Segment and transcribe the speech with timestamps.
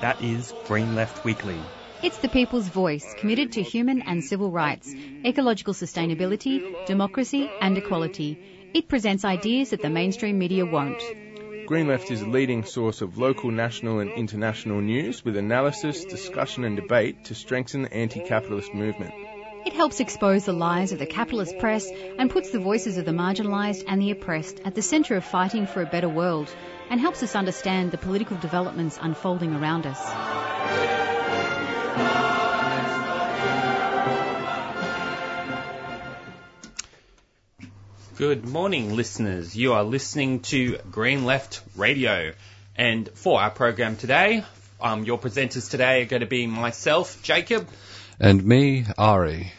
[0.00, 1.58] That is Green Left Weekly.
[2.04, 8.38] It's the people's voice, committed to human and civil rights, ecological sustainability, democracy, and equality.
[8.74, 11.02] It presents ideas that the mainstream media won't.
[11.66, 16.62] Green Left is a leading source of local, national, and international news with analysis, discussion,
[16.62, 19.12] and debate to strengthen the anti capitalist movement.
[19.78, 21.88] It helps expose the lies of the capitalist press
[22.18, 25.68] and puts the voices of the marginalised and the oppressed at the centre of fighting
[25.68, 26.52] for a better world
[26.90, 30.04] and helps us understand the political developments unfolding around us.
[38.16, 39.54] Good morning, listeners.
[39.54, 42.32] You are listening to Green Left Radio.
[42.74, 44.42] And for our program today,
[44.80, 47.68] um, your presenters today are going to be myself, Jacob.
[48.18, 49.52] And me, Ari.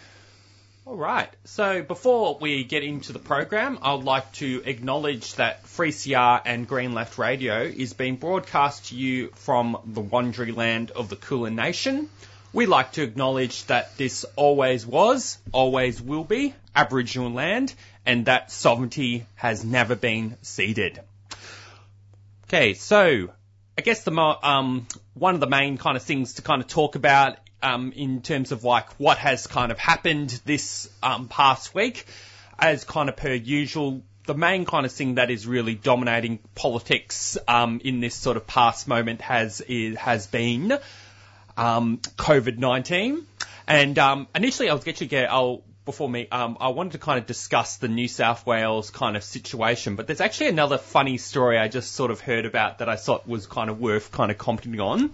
[0.90, 1.30] All right.
[1.44, 6.94] So before we get into the program, I'd like to acknowledge that 3CR and Green
[6.94, 12.10] Left Radio is being broadcast to you from the Wurundjeri land of the Kulin Nation.
[12.54, 17.72] We like to acknowledge that this always was, always will be Aboriginal land,
[18.04, 21.00] and that sovereignty has never been ceded.
[22.46, 23.30] Okay, so
[23.78, 26.96] I guess the um, one of the main kind of things to kind of talk
[26.96, 32.06] about um, in terms of like what has kind of happened this um, past week,
[32.58, 34.02] as kind of per usual.
[34.26, 38.46] The main kind of thing that is really dominating politics um, in this sort of
[38.46, 40.78] past moment has is, has been
[41.58, 43.26] um, COVID nineteen.
[43.68, 47.18] And um, initially, I was actually get I'll before me, um, I wanted to kind
[47.18, 51.58] of discuss the New South Wales kind of situation, but there's actually another funny story
[51.58, 54.38] I just sort of heard about that I thought was kind of worth kind of
[54.38, 55.10] commenting on.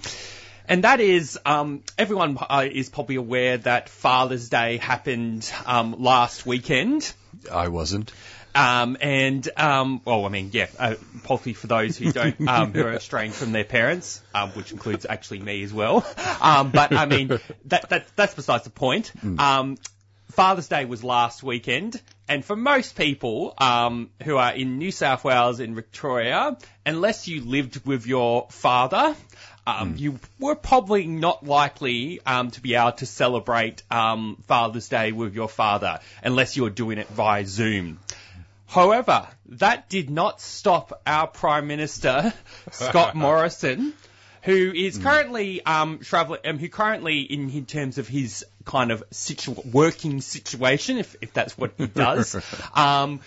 [0.67, 6.45] And that is, um, everyone uh, is probably aware that Father's Day happened um, last
[6.45, 7.13] weekend.
[7.51, 8.11] I wasn't.
[8.55, 12.83] Um, and um, well, I mean, yeah, uh, probably for those who don't, um, who
[12.83, 16.05] are estranged from their parents, um, which includes actually me as well.
[16.41, 17.27] Um, but I mean,
[17.65, 19.11] that, that that's besides the point.
[19.37, 19.77] Um,
[20.31, 25.23] Father's Day was last weekend, and for most people um, who are in New South
[25.23, 29.15] Wales in Victoria, unless you lived with your father,
[29.67, 35.11] um, you were probably not likely um, to be able to celebrate um, Father's Day
[35.11, 37.99] with your father unless you were doing it via Zoom.
[38.67, 42.33] However, that did not stop our Prime Minister,
[42.71, 43.93] Scott Morrison,
[44.41, 49.03] who is currently um, traveling, um, who currently, in, in terms of his kind of
[49.11, 52.35] situ- working situation, if, if that's what he does,
[52.75, 53.21] um,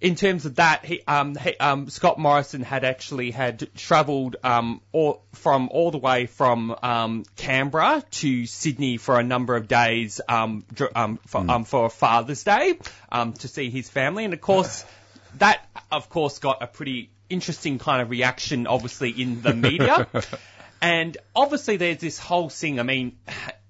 [0.00, 4.80] in terms of that, he, um, he, um, Scott Morrison had actually had travelled um,
[4.92, 10.20] all, from all the way from um, Canberra to Sydney for a number of days
[10.28, 12.78] um, um, for, um, for Father's Day
[13.10, 14.84] um, to see his family, and of course,
[15.38, 20.06] that of course got a pretty interesting kind of reaction, obviously in the media,
[20.82, 22.78] and obviously there's this whole thing.
[22.78, 23.16] I mean.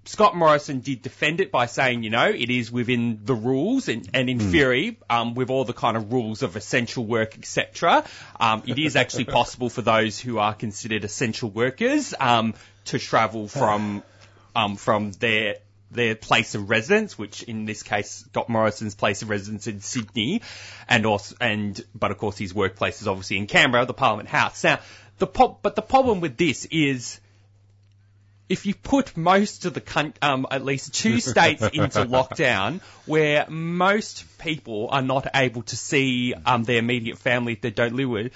[0.06, 4.08] Scott Morrison did defend it by saying, you know, it is within the rules and,
[4.12, 8.04] and in theory, um, with all the kind of rules of essential work, etc.
[8.38, 12.54] Um, it is actually possible for those who are considered essential workers um,
[12.86, 14.02] to travel from
[14.54, 15.56] um, from their
[15.90, 20.42] their place of residence, which in this case, Scott Morrison's place of residence in Sydney,
[20.88, 24.64] and also and but of course his workplace is obviously in Canberra, the Parliament House.
[24.64, 24.80] Now,
[25.18, 27.20] the but the problem with this is
[28.48, 34.24] if you put most of the um, at least two states into lockdown, where most
[34.38, 38.32] people are not able to see um, their immediate family if they don't live with,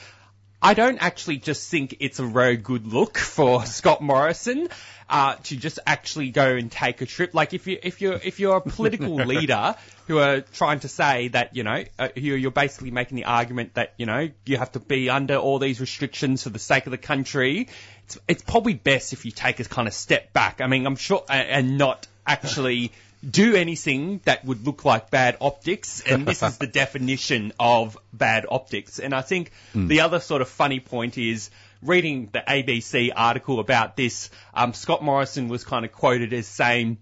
[0.60, 4.68] I don't actually just think it's a very good look for Scott Morrison
[5.08, 7.32] uh, to just actually go and take a trip.
[7.32, 9.76] Like if you if you're if you're a political leader
[10.06, 13.74] who are trying to say that you know uh, you're, you're basically making the argument
[13.74, 16.90] that you know you have to be under all these restrictions for the sake of
[16.90, 17.68] the country.
[18.04, 20.60] It's it's probably best if you take a kind of step back.
[20.60, 22.92] I mean, I'm sure and not actually
[23.28, 28.46] do anything that would look like bad optics, and this is the definition of bad
[28.48, 28.98] optics.
[28.98, 31.50] And I think the other sort of funny point is
[31.82, 34.30] reading the ABC article about this.
[34.54, 36.98] Um, Scott Morrison was kind of quoted as saying.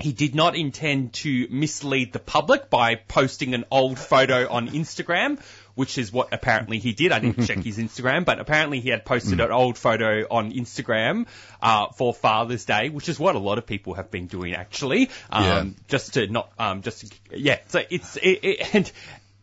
[0.00, 5.40] He did not intend to mislead the public by posting an old photo on Instagram,
[5.78, 7.12] which is what apparently he did.
[7.12, 11.28] I didn't check his Instagram, but apparently he had posted an old photo on Instagram
[11.62, 15.08] uh, for Father's Day, which is what a lot of people have been doing actually.
[15.30, 15.64] Um, Yeah.
[15.86, 17.60] Just to not, um, just to, yeah.
[17.68, 18.90] So it's it, it, and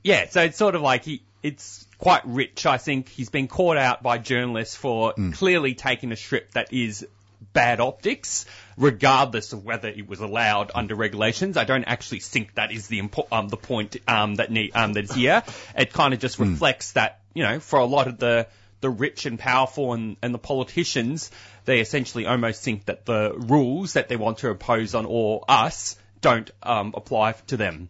[0.03, 0.27] yeah.
[0.27, 2.65] So it's sort of like he, it's quite rich.
[2.65, 7.07] I think he's been caught out by journalists for clearly taking a strip that is
[7.53, 8.45] bad optics,
[8.77, 11.55] regardless of whether it was allowed under regulations.
[11.55, 14.93] I don't actually think that is the impo- um, the point um, that need, um,
[14.93, 15.43] that is here.
[15.77, 18.47] It kind of just reflects that you know for a lot of the the
[18.81, 21.31] the rich and powerful and, and the politicians,
[21.63, 25.95] they essentially almost think that the rules that they want to impose on all us
[26.21, 27.89] don't um, apply to them.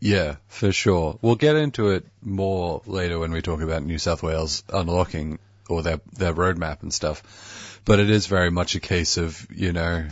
[0.00, 1.18] Yeah, for sure.
[1.22, 5.38] We'll get into it more later when we talk about New South Wales unlocking
[5.68, 7.73] or their their roadmap and stuff.
[7.84, 10.06] But it is very much a case of you know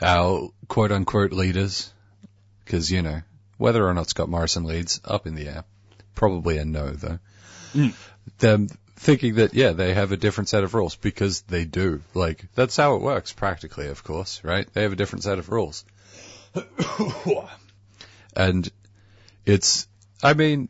[0.00, 1.92] our quote unquote leaders,
[2.64, 3.22] because you know
[3.56, 5.64] whether or not Scott Morrison leads up in the air,
[6.14, 7.18] probably a no though.
[7.72, 7.88] Hmm.
[8.38, 12.02] Them thinking that yeah they have a different set of rules because they do.
[12.14, 14.72] Like that's how it works practically, of course, right?
[14.72, 15.84] They have a different set of rules.
[18.36, 18.70] and
[19.44, 19.88] it's,
[20.22, 20.68] I mean,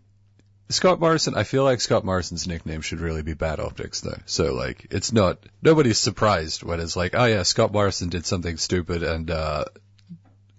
[0.71, 4.19] Scott Morrison, I feel like Scott Morrison's nickname should really be Bad Optics though.
[4.27, 8.57] So like, it's not, nobody's surprised when it's like, oh yeah, Scott Morrison did something
[8.57, 9.65] stupid and, uh,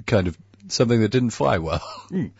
[0.05, 0.37] kind of
[0.67, 1.83] something that didn't fly well.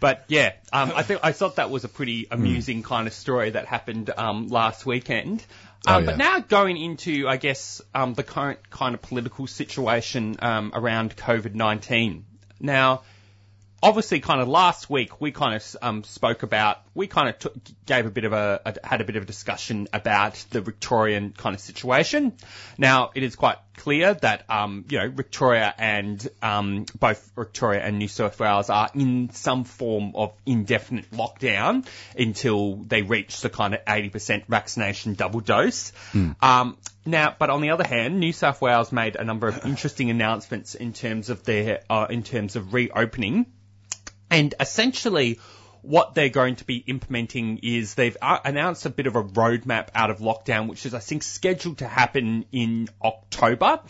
[0.00, 3.50] But yeah, um, I think I thought that was a pretty amusing kind of story
[3.50, 5.40] that happened um, last weekend.
[5.40, 5.44] Um,
[5.86, 6.06] Oh, yeah.
[6.06, 11.16] But now going into, I guess, um, the current kind of political situation um, around
[11.16, 12.26] COVID nineteen.
[12.60, 13.02] Now,
[13.82, 17.54] obviously, kind of last week we kind of um, spoke about, we kind of took,
[17.86, 21.34] gave a bit of a, a had a bit of a discussion about the Victorian
[21.36, 22.32] kind of situation.
[22.76, 27.98] Now, it is quite clear that um, you know Victoria and um, both Victoria and
[27.98, 31.86] New South Wales are in some form of indefinite lockdown
[32.18, 35.92] until they reach the kind of 80% vaccination double dose.
[36.42, 36.76] Um,
[37.06, 40.74] now, but on the other hand, New South Wales made a number of interesting announcements
[40.74, 43.46] in terms of their uh, in terms of reopening.
[44.30, 45.38] And essentially,
[45.82, 49.88] what they're going to be implementing is they've uh, announced a bit of a roadmap
[49.94, 53.80] out of lockdown, which is, I think, scheduled to happen in October.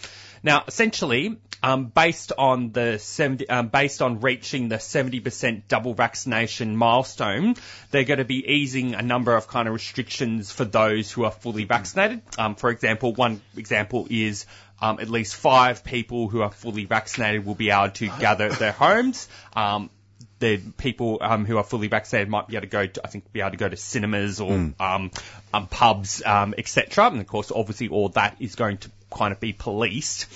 [0.42, 6.76] Now, essentially, um, based on the 70, um, based on reaching the 70% double vaccination
[6.76, 7.56] milestone,
[7.90, 11.32] they're going to be easing a number of kind of restrictions for those who are
[11.32, 12.22] fully vaccinated.
[12.38, 14.46] Um, for example, one example is
[14.80, 18.58] um, at least five people who are fully vaccinated will be able to gather at
[18.60, 19.28] their homes.
[19.56, 19.90] Um,
[20.38, 23.32] the people um, who are fully vaccinated might be able to go to, I think,
[23.32, 25.10] be able to go to cinemas or um,
[25.52, 27.06] um, pubs, um, etc.
[27.06, 30.26] And of course, obviously, all that is going to kind of be policed.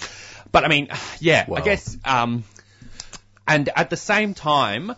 [0.51, 0.89] But I mean,
[1.21, 2.45] yeah, I guess, um,
[3.47, 4.95] and at the same time,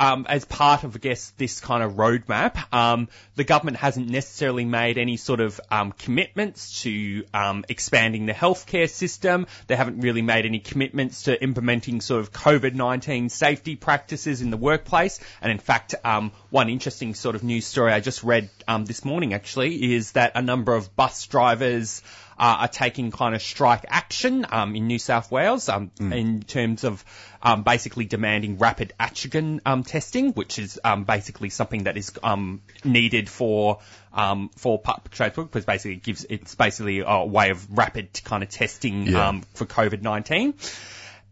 [0.00, 4.64] um, as part of, I guess, this kind of roadmap, um, the government hasn't necessarily
[4.64, 9.46] made any sort of um, commitments to um, expanding the healthcare system.
[9.66, 14.56] They haven't really made any commitments to implementing sort of COVID-19 safety practices in the
[14.56, 15.20] workplace.
[15.42, 19.04] And in fact, um, one interesting sort of news story I just read um, this
[19.04, 22.02] morning actually is that a number of bus drivers
[22.40, 26.84] uh, are taking kind of strike action um, in New South Wales um, in terms
[26.84, 27.04] of
[27.42, 32.62] um, basically demanding rapid antigen um, testing, which is um, basically something that is um,
[32.82, 33.80] needed for
[34.14, 38.42] um, for public transport because basically it gives it's basically a way of rapid kind
[38.42, 39.28] of testing Yeah.
[39.28, 40.54] um, for COVID nineteen.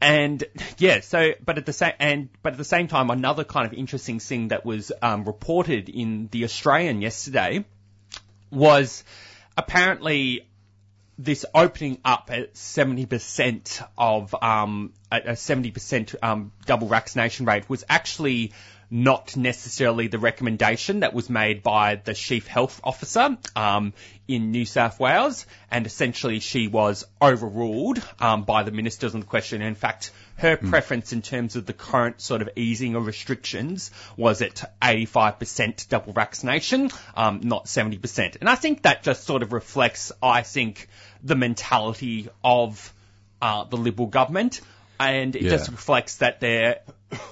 [0.02, 0.44] And
[0.76, 3.72] yeah, so but at the same and but at the same time, another kind of
[3.72, 7.64] interesting thing that was um, reported in the Australian yesterday
[8.50, 9.04] was
[9.56, 10.44] apparently
[11.18, 18.52] this opening up at 70% of um, a 70% um, double vaccination rate was actually
[18.90, 23.92] not necessarily the recommendation that was made by the chief health officer um,
[24.26, 29.26] in New South Wales, and essentially she was overruled um, by the ministers on the
[29.26, 29.60] question.
[29.60, 34.40] In fact, her preference in terms of the current sort of easing of restrictions was
[34.40, 38.36] at 85% double vaccination, um, not 70%.
[38.40, 40.88] And I think that just sort of reflects, I think,
[41.22, 42.92] the mentality of
[43.40, 44.60] uh, the Liberal government.
[45.00, 45.50] And it Yeah.
[45.50, 46.80] just reflects that they're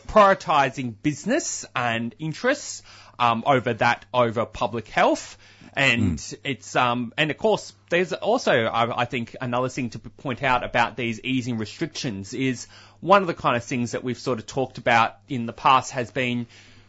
[0.08, 2.82] prioritising business and interests
[3.18, 5.36] um, over that over public health.
[5.78, 10.42] And it's um and of course there's also I, I think another thing to point
[10.42, 12.66] out about these easing restrictions is
[13.00, 15.90] one of the kind of things that we've sort of talked about in the past
[15.90, 16.46] has been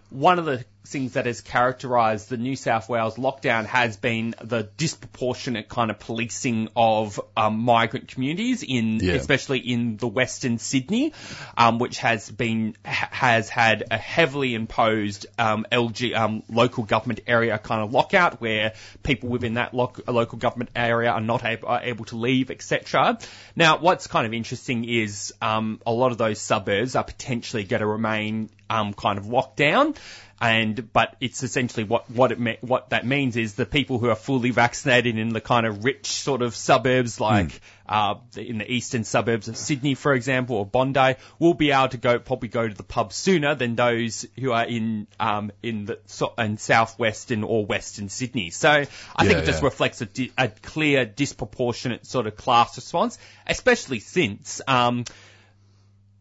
[0.10, 4.70] one of the things that has characterised the New South Wales lockdown has been the
[4.78, 9.14] disproportionate kind of policing of um, migrant communities in, Yeah.
[9.14, 11.14] especially in the Western Sydney,
[11.58, 17.58] um, which has been has had a heavily imposed um, LG um, local government area
[17.58, 21.82] kind of lockout where people within that loc- local government area are not able, are
[21.84, 23.18] able to leave, etc.
[23.56, 27.82] Now, what's kind of interesting is um, a lot of those suburbs are potentially going
[27.82, 29.96] to remain um, kind of locked down.
[30.40, 34.10] And but it's essentially what what it me- what that means is the people who
[34.10, 38.72] are fully vaccinated in the kind of rich sort of suburbs like uh, in the
[38.72, 42.68] eastern suburbs of Sydney, for example, or Bondi, will be able to go probably go
[42.68, 47.44] to the pub sooner than those who are in um, in the so, in southwestern
[47.44, 48.50] or western Sydney.
[48.52, 49.66] So I think Yeah, it just yeah.
[49.66, 53.18] reflects a, di- a clear disproportionate sort of class response,
[53.48, 55.06] especially since um,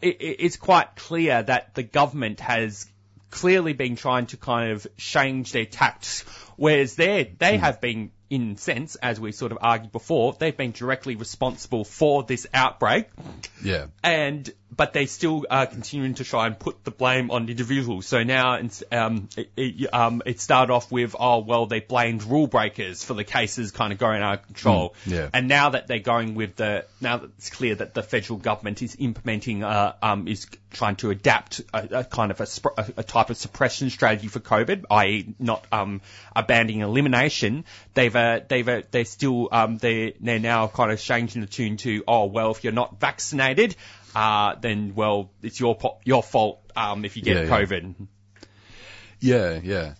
[0.00, 2.86] it, it- it's quite clear that the government has
[3.36, 6.22] clearly been trying to kind of change their tactics,
[6.56, 10.72] whereas they they have been, in sense, as we sort of argued before, they've been
[10.72, 13.08] directly responsible for this outbreak,
[13.62, 13.86] Yeah.
[14.02, 18.06] and but they still are continuing to try and put the blame on individuals.
[18.06, 22.24] So now it's, um, it, it, um, it started off with, oh, well, they blamed
[22.24, 24.94] rule breakers for the cases kind of going out of control.
[25.04, 25.28] Mm, yeah.
[25.32, 28.82] And now that they're going with the, now that it's clear that the federal government
[28.82, 32.92] is implementing, uh, um, is trying to adapt a, a kind of a, sp- a,
[32.98, 35.34] a type of suppression strategy for COVID, i.e.
[35.38, 36.00] not, um,
[36.34, 41.40] abandoning elimination, they've, uh, they've, uh, they're still, um, they they're now kind of changing
[41.40, 43.76] the tune to, oh, well, if you're not vaccinated,
[44.16, 47.50] uh, then, well, it's your, po- your fault, um, if you get Yeah.
[47.50, 48.08] COVID.
[49.20, 49.94] Yeah, yeah.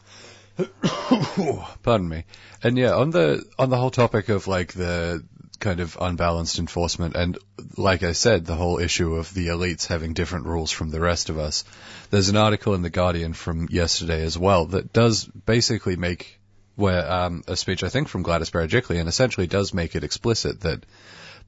[1.83, 2.25] Pardon me.
[2.63, 5.23] And yeah, on the on the whole topic of like the
[5.61, 7.39] kind of unbalanced enforcement and
[7.77, 11.31] like I said, the whole issue of the elites having different rules from the rest
[11.31, 11.65] of us.
[12.11, 16.39] There's an article in the Guardian from yesterday as well that does basically make
[16.75, 20.61] where um, a speech I think from Gladys Berejiklian and essentially does make it explicit
[20.61, 20.85] that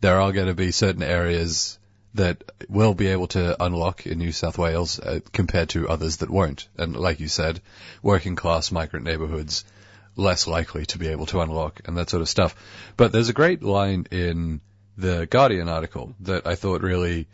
[0.00, 1.78] there are going to be certain areas
[2.18, 6.28] that will be able to unlock in New South Wales uh, compared to others that
[6.28, 6.68] won't.
[6.76, 7.60] And like you said,
[8.02, 9.64] working class migrant neighbourhoods
[10.16, 12.56] less likely to be able to unlock and that sort of stuff.
[12.96, 14.60] But there's a great line in
[14.96, 17.28] the Guardian article that I thought really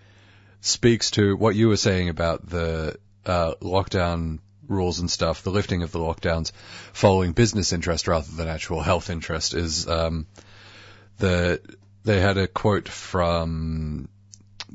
[0.61, 5.83] speaks to what you were saying about the uh, lockdown rules and stuff, the lifting
[5.83, 6.53] of the lockdowns
[6.93, 10.26] following business interest rather than actual health interest is um,
[11.19, 11.61] the
[12.05, 14.11] they had a quote from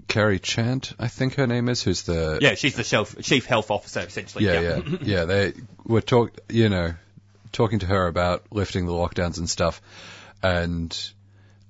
[0.08, 3.72] Kerry Chant, I think her name is, who's the Yeah, she's the shelf, chief health
[3.72, 4.46] officer, essentially.
[4.46, 5.26] yeah, yeah, yeah.
[5.26, 5.54] They
[5.86, 6.94] were talk, you know,
[7.52, 9.82] talking to her about lifting the lockdowns and stuff,
[10.42, 10.96] and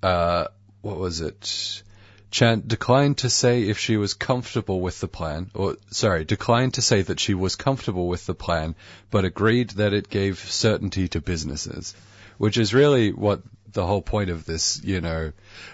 [0.04, 0.46] uh,
[0.82, 1.84] what was it?
[2.32, 6.82] Chant declined to say if she was comfortable with the plan, or sorry, declined to
[6.82, 8.76] say that she was comfortable with the plan,
[9.10, 11.96] but agreed that it gave certainty to businesses,
[12.38, 13.42] which is really what
[13.74, 15.32] the whole point of this, you know,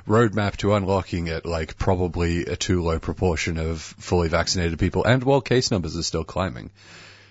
[0.07, 5.23] roadmap to unlocking it, like probably a too low proportion of fully vaccinated people, and
[5.23, 6.71] while case numbers are still climbing.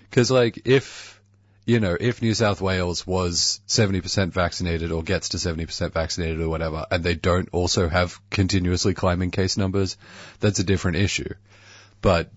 [0.09, 1.21] Because, like, if,
[1.65, 6.49] you know, if New South Wales was 70% vaccinated or gets to 70% vaccinated or
[6.49, 9.97] whatever, and they don't also have continuously climbing case numbers,
[10.39, 11.33] that's a different issue.
[12.01, 12.31] But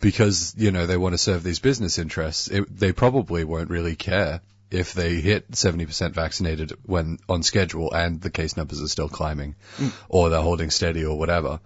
[0.00, 3.96] because, you know, they want to serve these business interests, it, they probably won't really
[3.96, 4.40] care
[4.74, 9.54] if they hit 70% vaccinated when on schedule and the case numbers are still climbing
[9.76, 9.88] hmm.
[10.08, 11.60] or they're holding steady or whatever.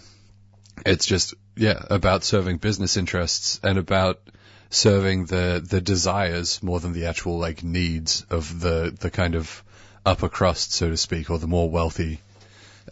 [0.86, 4.20] it's just, yeah, about serving business interests and about
[4.68, 9.64] serving the, the desires more than the actual like needs of the, the kind of
[10.04, 12.20] upper crust, so to speak, or the more wealthy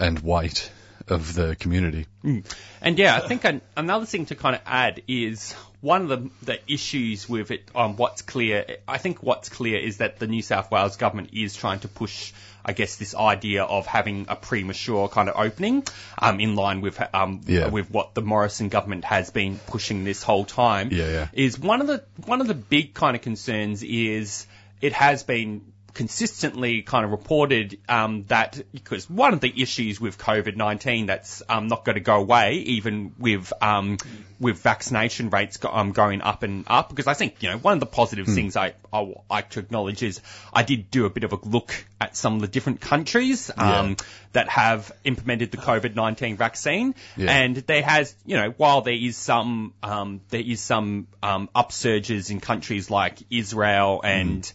[0.01, 0.71] and white
[1.09, 2.07] of the community.
[2.81, 6.31] And yeah, I think an, another thing to kind of add is one of the,
[6.45, 8.65] the issues with it on what's clear.
[8.87, 12.33] I think what's clear is that the New South Wales government is trying to push,
[12.65, 15.85] I guess, this idea of having a premature kind of opening,
[16.19, 17.69] um, in line with um, Yeah.
[17.69, 20.91] with what the Morrison government has been pushing this whole time.
[20.93, 21.29] Yeah, yeah.
[21.33, 24.47] Is one of the one of the big kind of concerns is
[24.81, 30.19] it has been consistently kind of reported um, that because one of the issues with
[30.19, 33.99] COVID nineteen that's um, not going to go away, even with um,
[34.41, 36.89] with vaccination rates go, um, going up and up.
[36.89, 40.03] Because I think you know one of the positive things I I like to acknowledge
[40.03, 40.21] is
[40.53, 43.91] I did do a bit of a look at some of the different countries um,
[43.91, 43.95] Yeah.
[44.33, 47.31] that have implemented the COVID nineteen vaccine, Yeah.
[47.31, 52.31] and there has you know while there is some um, there is some um, upsurges
[52.31, 54.51] in countries like Israel and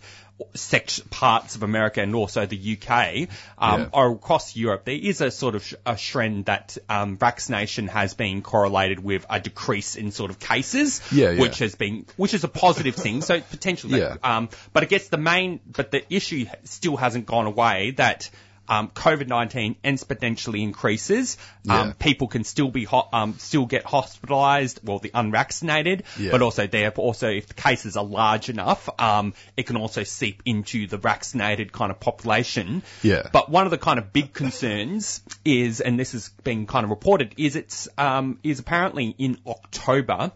[0.53, 3.27] sect parts of America and also the UK,
[3.57, 3.87] um, Yeah.
[3.91, 8.13] or across Europe, there is a sort of sh- a trend that um, vaccination has
[8.13, 11.41] been correlated with a decrease in sort of cases, Yeah, yeah.
[11.41, 13.21] which has been, which is a positive thing.
[13.21, 17.91] So potentially, um, but I guess the main, but the issue still hasn't gone away
[17.97, 18.29] that.
[18.69, 21.37] Um, COVID-19 exponentially increases.
[21.69, 21.93] Um, Yeah.
[21.99, 24.83] people can still be ho- um, still get hospitalised.
[24.83, 26.31] Well, the unvaccinated, Yeah.
[26.31, 30.41] but also there also if the cases are large enough, um, it can also seep
[30.45, 32.83] into the vaccinated kind of population.
[33.03, 33.27] Yeah.
[33.31, 36.89] But one of the kind of big concerns is, and this has been kind of
[36.89, 40.31] reported, is it's um, is apparently in October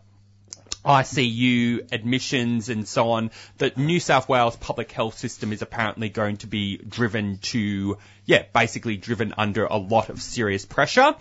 [0.86, 6.38] ICU admissions and so on, the New South Wales public health system is apparently going
[6.38, 11.16] to be driven to, yeah, basically driven under a lot of serious pressure.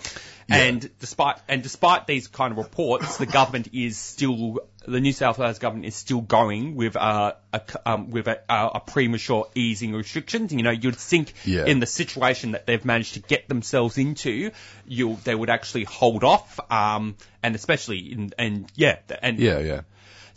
[0.50, 5.38] And despite, and despite these kind of reports, the government is still, the New South
[5.38, 10.52] Wales government is still going with, uh, a, um, with a, a premature easing restrictions.
[10.52, 11.66] You know, you'd think Yeah.
[11.66, 14.50] in the situation that they've managed to get themselves into,
[14.87, 19.80] you they would actually hold off, um, and especially in, and yeah, and Yeah, yeah.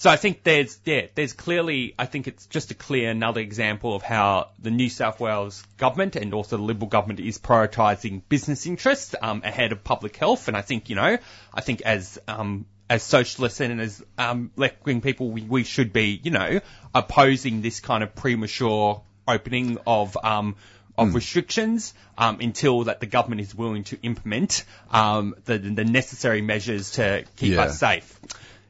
[0.03, 3.95] So I think there's yeah, there's clearly I think it's just a clear another example
[3.95, 8.65] of how the New South Wales government and also the Liberal government is prioritising business
[8.65, 10.49] interests um, ahead of public health.
[10.49, 11.17] And I think you know
[11.53, 15.93] I think as um, as socialists and as um, left wing people, we, we should
[15.93, 16.59] be you know
[16.93, 20.57] opposing this kind of premature opening of um,
[20.97, 26.41] of restrictions um, until that the government is willing to implement um, the, the necessary
[26.41, 27.61] measures to keep Yeah.
[27.61, 28.19] us safe.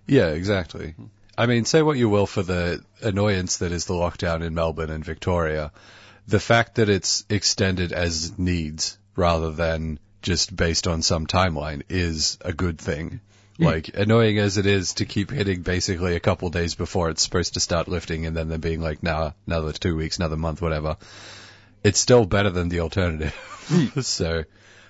[0.06, 0.94] Yeah, exactly.
[1.38, 4.92] I mean, say what you will for the annoyance that is the lockdown in Melbourne
[4.92, 5.72] and Victoria.
[6.28, 12.38] The fact that it's extended as needs rather than just based on some timeline is
[12.42, 13.20] a good thing.
[13.60, 13.66] Mm.
[13.66, 17.56] Like, annoying as it is to keep hitting basically a couple days before it's supposed
[17.56, 20.98] to start lifting and then they're being like, nah, another two weeks, another month, whatever.
[21.84, 23.34] It's still better than the alternative.
[23.68, 24.00] Hmm.
[24.02, 24.44] so,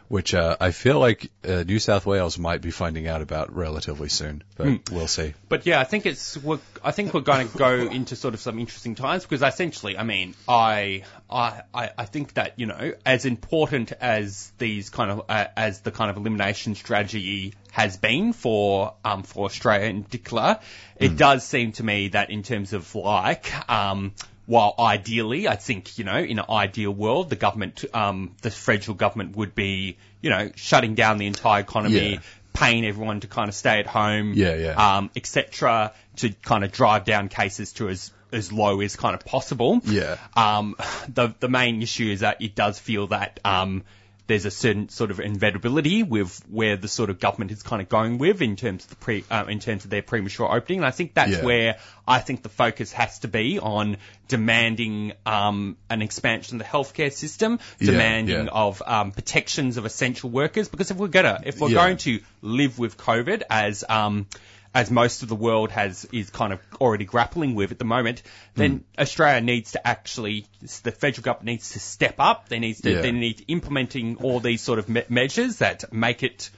[0.08, 4.10] which, uh, I feel like, uh, New South Wales might be finding out about relatively
[4.10, 5.34] soon, but we'll see.
[5.50, 8.40] But yeah, I think it's we're, I think we're going to go into sort of
[8.40, 13.26] some interesting times because essentially, I mean, I I I think that you know, as
[13.26, 18.94] important as these kind of uh, as the kind of elimination strategy has been for
[19.04, 20.60] um for Australia in particular,
[20.98, 24.14] it does seem to me that in terms of like um.
[24.46, 28.96] While ideally, I think, you know, in an ideal world, the government, um, the federal
[28.96, 32.20] government would be, you know, shutting down the entire economy, Yeah.
[32.52, 34.98] paying everyone to kind of stay at home, Yeah, yeah.
[34.98, 39.24] um, etc., to kind of drive down cases to as as low as kind of
[39.26, 39.80] possible.
[39.86, 40.18] Yeah.
[40.36, 40.76] Um,
[41.08, 43.84] the the main issue is that it does feel that um,
[44.26, 47.90] there's a certain sort of inevitability with where the sort of government is kind of
[47.90, 50.80] going with in terms of the pre uh, in terms of their premature opening.
[50.80, 51.44] And I think that's Yeah.
[51.44, 51.78] where
[52.08, 53.98] I think the focus has to be on
[54.30, 58.52] demanding um, an expansion of the healthcare system, Yeah, demanding yeah.
[58.52, 60.70] of um, protections of essential workers.
[60.70, 61.76] Because if we're gonna if we're Yeah.
[61.76, 64.26] going to live with COVID as um,
[64.74, 68.24] as most of the world has is kind of already grappling with at the moment,
[68.56, 69.02] then Hmm.
[69.02, 70.48] Australia needs to actually
[70.84, 72.50] the federal government needs to step up.
[72.50, 73.02] They needs to Yeah.
[73.02, 76.50] they need implementing all these sort of me- measures that make it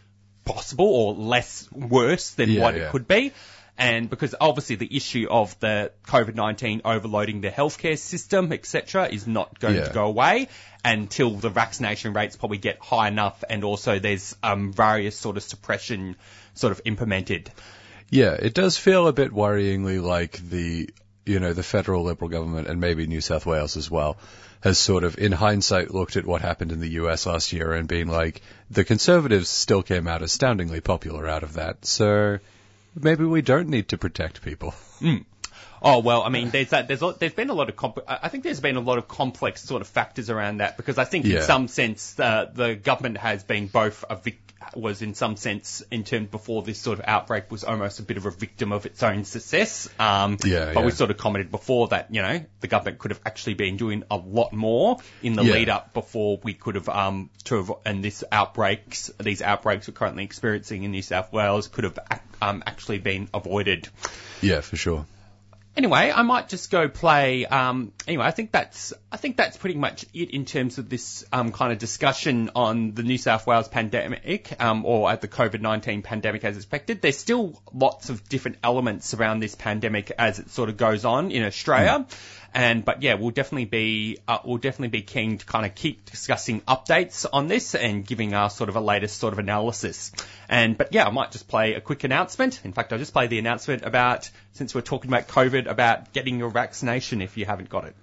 [0.46, 2.84] possible or less worse than Yeah, what yeah.
[2.84, 3.32] it could be.
[3.78, 9.60] And because obviously the issue of the COVID-19 overloading the healthcare system, etc., is not
[9.60, 10.48] going to go away
[10.86, 15.44] until the vaccination rates probably get high enough and also there's um, various sort of
[15.44, 16.16] suppression
[16.54, 17.52] sort of implemented.
[18.10, 20.90] Yeah, it does feel a bit worryingly like the,
[21.26, 24.18] you know, the federal Liberal government and maybe New South Wales as well
[24.62, 27.88] has sort of, in hindsight, looked at what happened in the US last year and
[27.88, 28.42] been like,
[28.72, 32.40] the Conservatives still came out astoundingly popular out of that, so
[33.00, 34.74] maybe we don't need to protect people.
[35.82, 36.88] Oh well, I mean, there's that.
[36.88, 39.08] There's a- there's been a lot of comp- I think there's been a lot of
[39.08, 43.18] complex sort of factors around that because I think in some sense uh, the government
[43.18, 44.45] has been both a vic-
[44.76, 48.18] was in some sense in terms before this sort of outbreak was almost a bit
[48.18, 49.90] of a victim of its own success.
[50.00, 53.22] Um, Yeah, but we sort of commented before that you know the government could have
[53.26, 55.54] actually been doing a lot more in the Yeah.
[55.54, 59.94] lead up before we could have um to have and this outbreaks these outbreaks we're
[59.94, 62.00] currently experiencing in New South Wales could have
[62.42, 63.88] um actually been avoided.
[64.42, 65.06] Yeah, for sure.
[65.78, 67.46] Anyway, I might just go play.
[67.46, 71.26] Um, anyway, I think that's I think that's pretty much it in terms of this
[71.34, 75.60] um, kind of discussion on the New South Wales pandemic um, or at the COVID
[75.60, 77.02] nineteen pandemic as expected.
[77.02, 81.32] There's still lots of different elements around this pandemic as it sort of goes on
[81.32, 82.06] in Australia.
[82.56, 86.10] And but yeah, we'll definitely be uh, we'll definitely be keen to kind of keep
[86.10, 90.14] discussing updates on this and giving our sort of a latest sort of analysis.
[90.48, 92.62] And but yeah, I might just play a quick announcement.
[92.64, 96.40] In fact, I'll just play the announcement about since we're talking about COVID about getting
[96.40, 97.96] your vaccination if you haven't got it.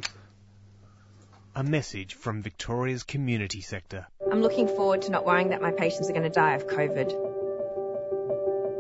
[1.57, 4.07] A message from Victoria's community sector.
[4.31, 7.09] I'm looking forward to not worrying that my patients are going to die of COVID.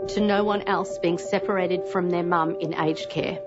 [0.08, 3.38] to no one else being separated from their mum in aged care.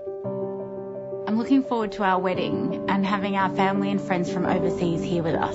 [1.36, 5.22] I'm looking forward to our wedding and having our family and friends from overseas here
[5.22, 5.54] with us.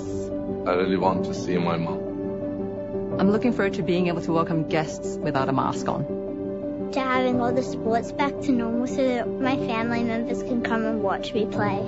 [0.68, 3.18] I really want to see my mom.
[3.20, 6.92] I'm looking forward to being able to welcome guests without a mask on.
[6.92, 10.86] To having all the sports back to normal so that my family members can come
[10.86, 11.80] and watch me play.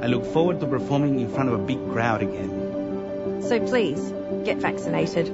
[0.00, 3.42] I look forward to performing in front of a big crowd again.
[3.42, 4.12] So please,
[4.44, 5.26] get vaccinated.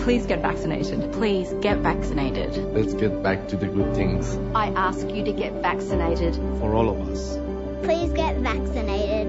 [0.00, 1.10] Please get vaccinated.
[1.14, 2.54] Please get vaccinated.
[2.74, 4.36] Let's get back to the good things.
[4.54, 6.34] I ask you to get vaccinated.
[6.60, 7.41] For all of us.
[7.82, 9.26] Please get vaccinated.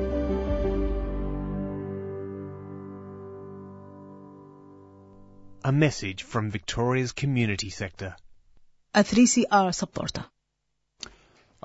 [5.65, 8.15] A message from Victoria's community sector.
[8.93, 10.25] A 3CR supporter.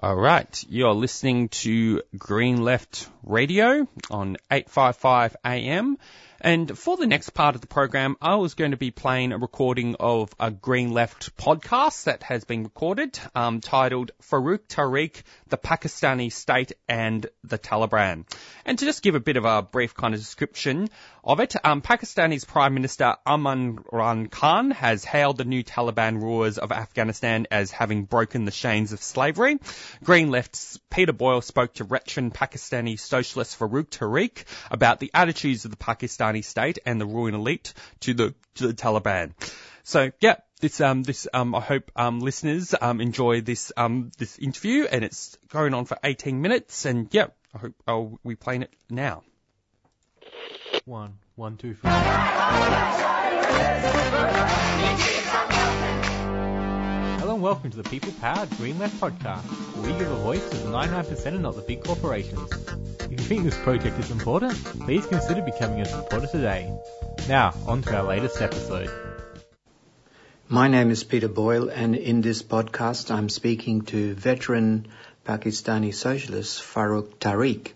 [0.01, 5.99] All right, you're listening to Green Left Radio on 855 AM.
[6.41, 9.39] And for the next part of the program, I was going to be playing a
[9.39, 15.59] recording of a Green Left podcast that has been recorded, um, titled Farooq Tariq, the
[15.59, 18.25] Pakistani State and the Taliban.
[18.65, 20.89] And to just give a bit of a brief kind of description
[21.25, 26.71] of it, um, Pakistani's Prime Minister Imran Khan has hailed the new Taliban rulers of
[26.71, 29.59] Afghanistan as having broken the chains of slavery.
[30.05, 35.73] Green Left's Peter Boyle spoke to veteran Pakistani socialist Farooq Tariq about the attitudes of
[35.73, 39.33] the Pakistani state and the ruling elite to the to the Taliban.
[39.85, 44.39] So yeah, this um this um I hope um listeners um enjoy this um this
[44.39, 48.63] interview and it's going on for 18 minutes and yeah I hope I'll we playing
[48.63, 49.23] it now.
[50.85, 51.91] One, one, two, three.
[57.39, 59.45] And welcome to the People Powered Green Left podcast,
[59.77, 62.51] where we give a voice to the 99% and not the big corporations.
[62.99, 66.77] If you think this project is important, please consider becoming a supporter today.
[67.29, 68.91] Now, on to our latest episode.
[70.49, 74.89] My name is Peter Boyle, and in this podcast, I'm speaking to veteran
[75.25, 77.69] Pakistani socialist Farooq Tariq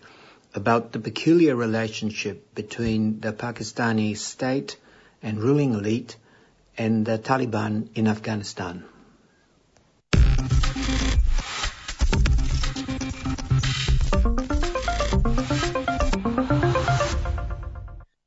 [0.53, 4.75] about the peculiar relationship between the Pakistani state
[5.21, 6.17] and ruling elite
[6.77, 8.83] and the Taliban in Afghanistan.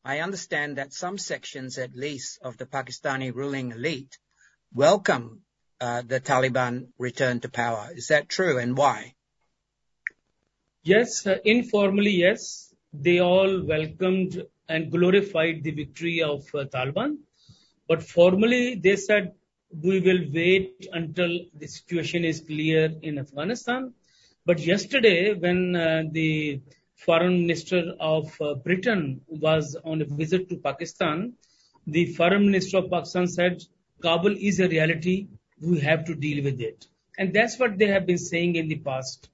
[0.06, 4.16] I understand that some sections, at least, of the Pakistani ruling elite
[4.72, 5.40] welcome
[5.80, 7.88] uh, the Taliban return to power.
[7.92, 9.14] Is that true, and why?
[10.84, 12.72] Yes, uh, informally, yes.
[12.92, 17.16] They all welcomed and glorified the victory of uh, Taliban.
[17.88, 19.32] But formally, they said,
[19.82, 23.92] we will wait until the situation is clear in Afghanistan.
[24.44, 26.60] But yesterday, when uh, the
[26.96, 31.34] foreign minister of uh, Britain was on a visit to Pakistan,
[31.86, 33.62] the foreign minister of Pakistan said,
[34.02, 35.28] Kabul is a reality.
[35.60, 36.86] We have to deal with it.
[37.18, 39.28] And that's what they have been saying in the past,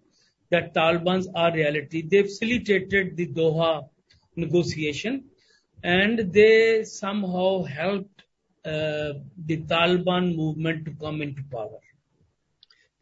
[0.51, 2.03] that Taliban's are reality.
[2.03, 3.89] They facilitated the Doha
[4.37, 5.25] negotiation
[5.83, 8.23] and they somehow helped
[8.65, 9.15] uh,
[9.47, 11.81] the Taliban movement to come into power.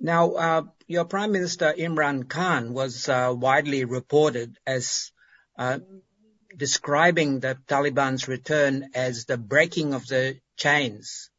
[0.01, 5.13] Now, uh, your Prime Minister Imran Khan was uh, widely reported as
[5.59, 5.81] uh,
[6.57, 11.31] describing the Taliban's return as the breaking of the chains.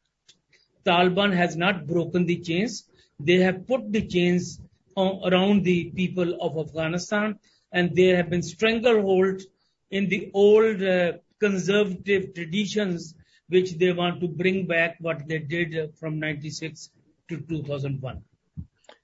[0.86, 2.86] Taliban has not broken the chains.
[3.20, 4.62] They have put the chains
[4.96, 7.40] around the people of Afghanistan
[7.72, 9.42] and they have been stranglehold
[9.90, 13.16] in the old uh, conservative traditions
[13.50, 16.92] which they want to bring back what they did from 96
[17.30, 18.24] to 2001.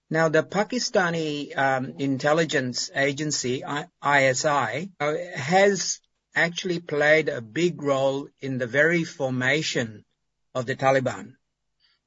[0.09, 5.99] Now, the Pakistani um, intelligence agency, ISI, uh, has
[6.33, 10.05] actually played a big role in the very formation
[10.55, 11.33] of the Taliban.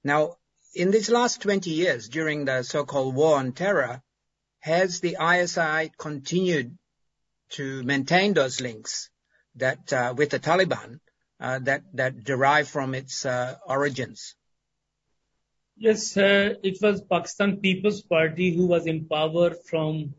[0.02, 0.36] Now,
[0.74, 4.02] in these last 20 years, during the so-called war on terror,
[4.60, 6.78] has the ISI continued
[7.50, 9.10] to maintain those links
[9.56, 11.00] that uh, with the Taliban
[11.40, 14.36] uh, that that derive from its uh, origins?
[15.82, 20.12] Yes, it was Pakistan People's Party who was in power from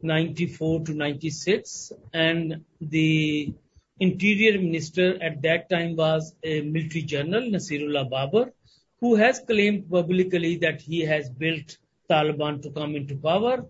[0.00, 3.52] 94 to 96 and the
[3.98, 8.52] interior minister at that time was a military general Nasirullah Babar
[9.00, 11.78] who has claimed publicly that he has built
[12.08, 13.66] Taliban to come into power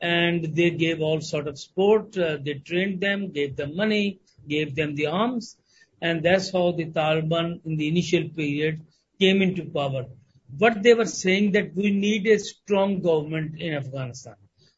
[0.00, 2.16] and they gave all sort of support.
[2.16, 5.56] Uh, they trained them gave them money gave them the arms
[6.00, 8.80] and that's how the Taliban in the initial period
[9.18, 10.06] came into power
[10.58, 14.34] what they were saying that we need a strong government in Afghanistan.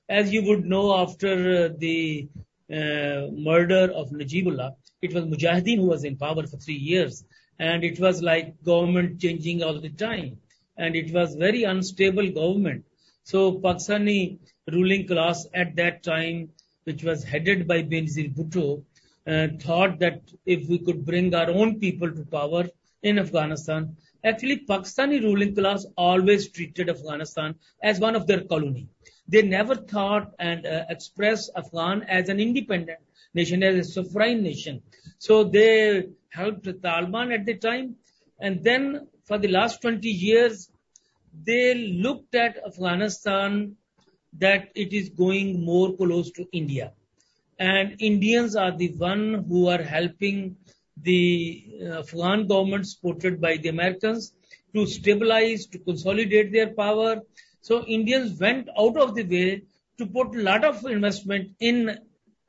[0.08, 1.32] As you would know, after
[1.64, 2.28] uh, the
[2.72, 7.24] uh, murder of Najibullah, it was Mujahideen who was in power for three years,
[7.58, 10.38] and it was like government changing all the time,
[10.76, 12.84] and it was very unstable government.
[13.24, 14.38] So Pakistani
[14.70, 16.50] ruling class at that time,
[16.84, 18.84] which was headed by Benazir Bhutto,
[19.26, 22.64] uh, thought that if we could bring our own people to power
[23.02, 28.88] in Afghanistan, Actually, Pakistani ruling class always treated Afghanistan as one of their colony.
[29.28, 33.00] They never thought and uh, expressed Afghan as an independent
[33.34, 34.82] nation as a sovereign nation.
[35.18, 37.96] So they helped Taliban at the time.
[38.40, 40.70] And then for the last 20 years,
[41.44, 43.76] they looked at Afghanistan
[44.38, 46.92] that it is going more close to India.
[47.58, 50.56] And Indians are the one who are helping
[51.02, 54.32] the uh, Afghan government supported by the Americans
[54.74, 57.20] to stabilize, to consolidate their power.
[57.60, 59.62] So Indians went out of the way
[59.98, 61.98] to put a lot of investment in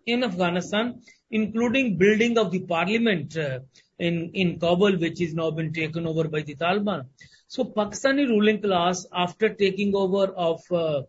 [0.06, 3.60] in Afghanistan, including building of the parliament uh,
[4.00, 7.06] in in Kabul, which is now been taken over by the Taliban.
[7.48, 11.04] So Pakistani ruling class, after taking over of uh,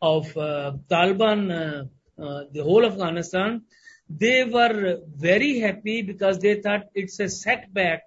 [0.00, 3.62] of uh, Taliban, uh, uh, the whole Afghanistan,
[4.18, 8.02] they were very happy because they thought it's a setback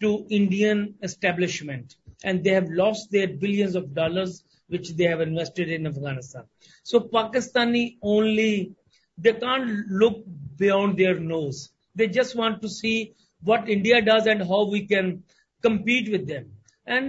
[0.00, 5.68] to Indian establishment, and they have lost their billions of dollars which they have invested
[5.68, 6.44] in Afghanistan.
[6.82, 8.74] So Pakistani only
[9.18, 10.22] they can't look
[10.56, 11.70] beyond their nose.
[11.94, 15.24] They just want to see what India does and how we can
[15.62, 16.52] compete with them
[16.94, 17.04] and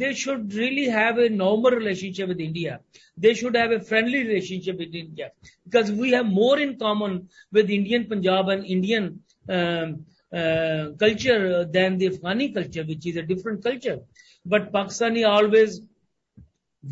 [0.00, 2.80] they should really have a normal relationship with India.
[3.16, 5.30] They should have a friendly relationship with India
[5.64, 11.98] because we have more in common with Indian Punjab and Indian um, uh, culture than
[11.98, 13.98] the Afghani culture, which is a different culture.
[14.46, 15.80] But Pakistani always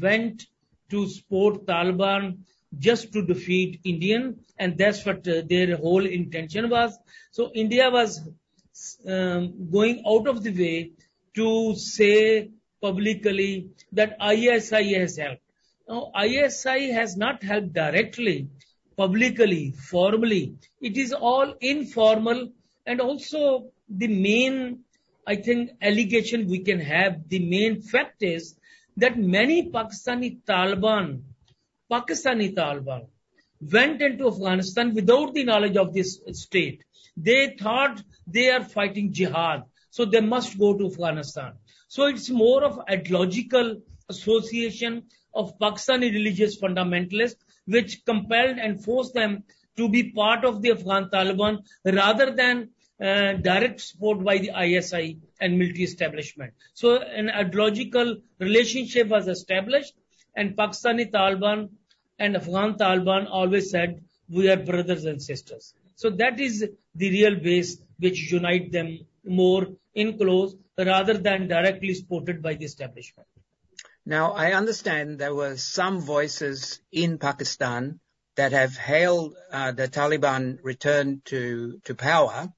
[0.00, 0.46] went
[0.90, 2.38] to support Taliban
[2.78, 6.98] just to defeat Indian, and that's what uh, their whole intention was.
[7.30, 8.20] So India was
[9.06, 10.92] um, going out of the way
[11.34, 15.42] to say publicly that ISI has helped.
[15.88, 18.48] Now, ISI has not helped directly,
[18.96, 20.54] publicly, formally.
[20.80, 22.52] It is all informal
[22.86, 24.80] and also the main,
[25.26, 28.56] I think, allegation we can have, the main fact is
[28.96, 31.22] that many Pakistani Taliban,
[31.90, 33.06] Pakistani Taliban,
[33.60, 36.84] went into Afghanistan without the knowledge of this state.
[37.16, 39.64] They thought they are fighting jihad.
[39.92, 41.52] So they must go to Afghanistan.
[41.86, 45.02] So it's more of ideological association
[45.34, 49.44] of Pakistani religious fundamentalists, which compelled and forced them
[49.76, 52.70] to be part of the Afghan Taliban rather than
[53.02, 56.54] uh, direct support by the ISI and military establishment.
[56.72, 59.94] So an ideological relationship was established
[60.34, 61.68] and Pakistani Taliban
[62.18, 65.74] and Afghan Taliban always said, we are brothers and sisters.
[65.96, 71.94] So that is the real base which unite them more in close rather than directly
[71.94, 73.28] supported by the establishment.
[74.04, 78.00] Now, I understand there were some voices in Pakistan
[78.36, 82.48] that have hailed uh, the Taliban return to, to power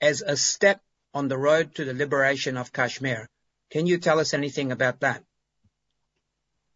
[0.00, 0.80] as a step
[1.12, 3.28] on the road to the liberation of Kashmir.
[3.70, 5.22] Can you tell us anything about that?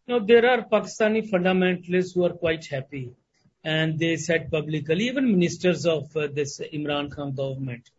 [0.07, 3.11] Now, there are Pakistani fundamentalists who are quite happy,
[3.63, 7.89] and they said publicly, even ministers of uh, this Imran Khan government,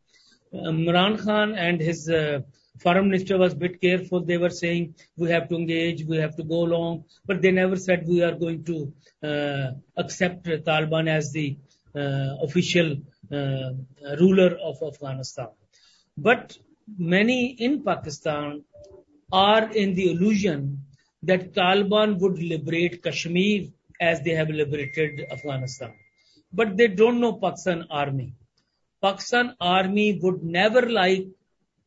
[0.54, 2.40] Imran Khan and his uh,
[2.78, 4.20] foreign minister was a bit careful.
[4.20, 7.76] They were saying we have to engage, we have to go along, but they never
[7.76, 11.56] said we are going to uh, accept Taliban as the
[11.94, 12.96] uh, official
[13.32, 13.70] uh,
[14.20, 15.48] ruler of Afghanistan.
[16.16, 16.56] But
[16.98, 18.62] many in Pakistan
[19.32, 20.82] are in the illusion
[21.22, 23.68] that Taliban would liberate Kashmir
[24.00, 25.94] as they have liberated Afghanistan.
[26.52, 28.34] But they don't know Pakistan army.
[29.02, 31.26] Pakistan army would never like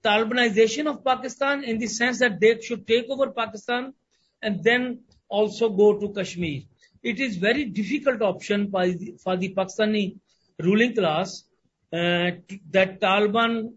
[0.04, 3.94] Talibanization of Pakistan in the sense that they should take over Pakistan
[4.42, 6.64] and then also go to Kashmir.
[7.04, 10.18] It is very difficult option the, for the Pakistani
[10.60, 11.44] ruling class
[11.92, 12.32] uh,
[12.72, 13.74] that Taliban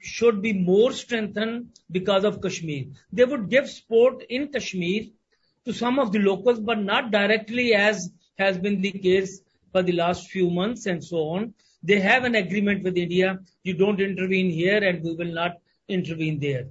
[0.00, 2.86] should be more strengthened because of Kashmir.
[3.12, 5.04] They would give support in Kashmir
[5.64, 9.40] to some of the locals, but not directly as has been the case
[9.70, 11.54] for the last few months and so on.
[11.82, 13.40] They have an agreement with India.
[13.64, 15.56] You don't intervene here and we will not
[15.88, 16.68] intervene there.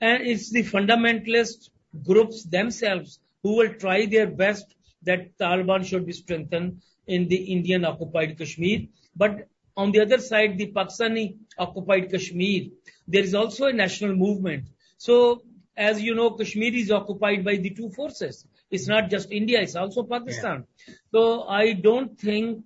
[0.00, 1.70] And it's the fundamentalist
[2.04, 7.84] groups themselves who will try their best that Taliban should be strengthened in the Indian
[7.84, 8.86] occupied Kashmir.
[9.14, 12.70] But on the other side, the Pakistani occupied Kashmir,
[13.06, 14.68] there is also a national movement.
[14.96, 15.42] So,
[15.76, 18.46] as you know, Kashmir is occupied by the two forces.
[18.70, 20.64] It's not just India, it's also Pakistan.
[20.86, 20.94] Yeah.
[21.12, 22.64] So, I don't think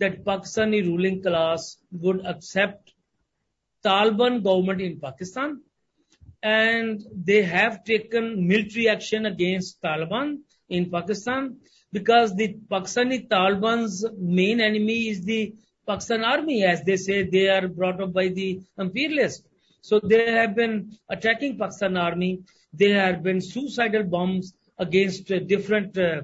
[0.00, 2.94] that Pakistani ruling class would accept
[3.84, 5.60] Taliban government in Pakistan
[6.42, 11.56] and they have taken military action against Taliban in Pakistan
[11.92, 15.54] because the Pakistani Taliban's main enemy is the
[15.86, 19.46] Pakistan army as they say they are brought up by the imperialists.
[19.82, 22.40] So they have been attacking Pakistan army.
[22.72, 26.22] There have been suicidal bombs against different uh,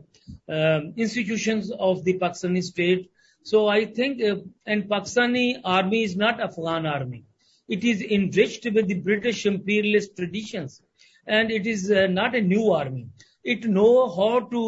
[0.48, 3.10] um, institutions of the Pakistani state
[3.50, 7.22] So I think, uh, and Pakistani army is not Afghan army.
[7.68, 10.82] It is enriched with the British imperialist traditions,
[11.28, 13.06] and it is uh, not a new army.
[13.44, 14.62] It know how to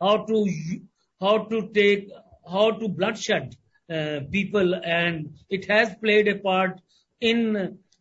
[0.00, 0.38] how to
[1.20, 2.08] how to take
[2.54, 3.54] how to bloodshed
[3.90, 6.80] uh, people, and it has played a part
[7.20, 7.38] in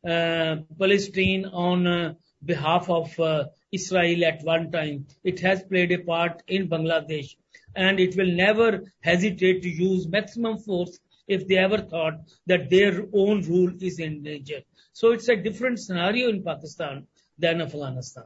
[0.08, 2.14] uh, Palestine on uh,
[2.46, 5.08] behalf of uh, Israel at one time.
[5.26, 7.36] It has played a part in Bangladesh
[7.76, 12.16] and it will never hesitate to use maximum force if they ever thought
[12.48, 14.62] that their own rule is in danger.
[14.94, 17.08] So it's a different scenario in Pakistan
[17.38, 18.26] than Afghanistan.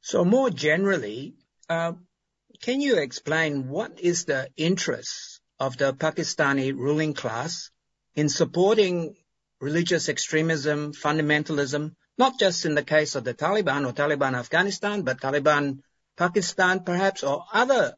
[0.00, 1.34] So more generally,
[1.68, 1.92] uh,
[2.60, 7.70] can you explain what is the interest of the Pakistani ruling class
[8.14, 9.16] in supporting
[9.60, 15.20] religious extremism, fundamentalism, not just in the case of the Taliban or Taliban Afghanistan, but
[15.20, 15.80] Taliban
[16.16, 17.94] Pakistan perhaps, or other,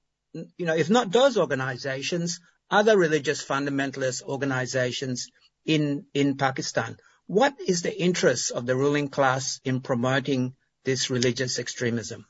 [0.56, 5.30] you know, if not those organizations, other religious fundamentalist organizations
[5.64, 6.96] in, in Pakistan.
[7.26, 12.26] What is the interest of the ruling class in promoting this religious extremism?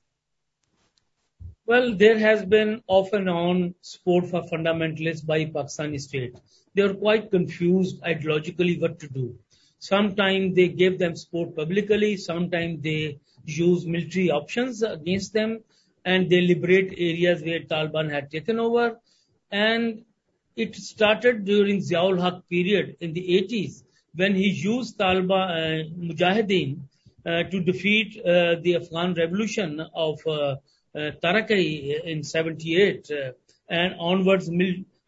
[1.66, 6.34] Well, there has been off and on support for fundamentalists by Pakistani state.
[6.74, 9.38] They are quite confused ideologically what to do.
[9.78, 15.62] Sometimes they give them support publicly, sometimes they use military options against them,
[16.12, 18.86] and they liberate areas where Taliban had taken over.
[19.50, 20.04] And
[20.56, 23.82] it started during Ziaul Haq period in the 80s
[24.14, 26.70] when he used Taliban uh, Mujahideen
[27.26, 30.56] uh, to defeat uh, the Afghan revolution of uh, uh,
[31.22, 33.32] Taraki in 78 uh,
[33.68, 34.50] and onwards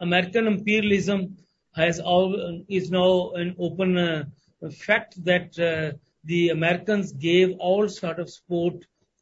[0.01, 1.37] American imperialism
[1.75, 4.25] has all, is now an open uh,
[4.71, 5.55] fact that
[6.25, 8.75] the Americans gave all sort of support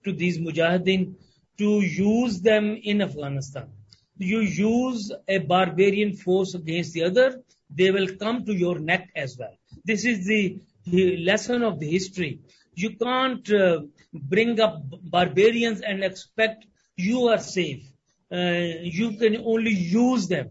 [0.05, 1.15] to these mujahideen
[1.59, 3.69] to use them in Afghanistan.
[4.17, 9.37] You use a barbarian force against the other, they will come to your neck as
[9.39, 9.55] well.
[9.85, 12.41] This is the, the lesson of the history.
[12.75, 16.67] You can't uh, bring up barbarians and expect
[16.97, 17.85] you are safe.
[18.33, 20.51] Uh, you can only use them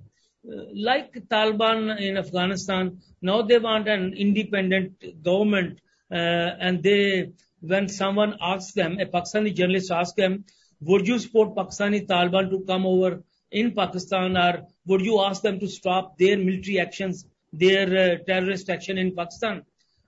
[0.74, 8.38] like Taliban in Afghanistan, now they want an independent government, uh, and they, when someone
[8.42, 10.46] asks them, a Pakistani journalist asks them,
[10.82, 15.60] would you support Pakistani Taliban to come over in Pakistan, or would you ask them
[15.60, 19.64] to stop their military actions, their uh, terrorist action in Pakistan?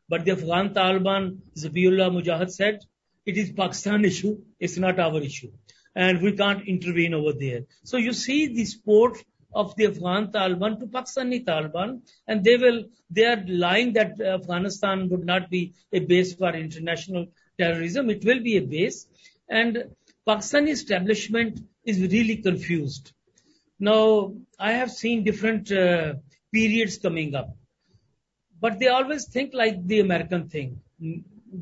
[0.09, 2.79] But the Afghan Taliban, Zabiullah Mujahid said,
[3.25, 5.51] it is Pakistan issue, it's not our issue.
[5.95, 7.61] And we can't intervene over there.
[7.83, 12.83] So you see the support of the Afghan Taliban to Pakistani Taliban, and they will
[13.09, 17.27] they are lying that Afghanistan would not be a base for international
[17.59, 18.09] terrorism.
[18.09, 19.07] It will be a base,
[19.49, 19.85] and
[20.29, 23.13] Pakistani establishment is really confused.
[23.79, 26.13] Now, I have seen different uh,
[26.53, 27.49] periods coming up,
[28.61, 30.81] but they always think like the American thing.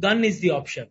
[0.06, 0.88] Gun is the option.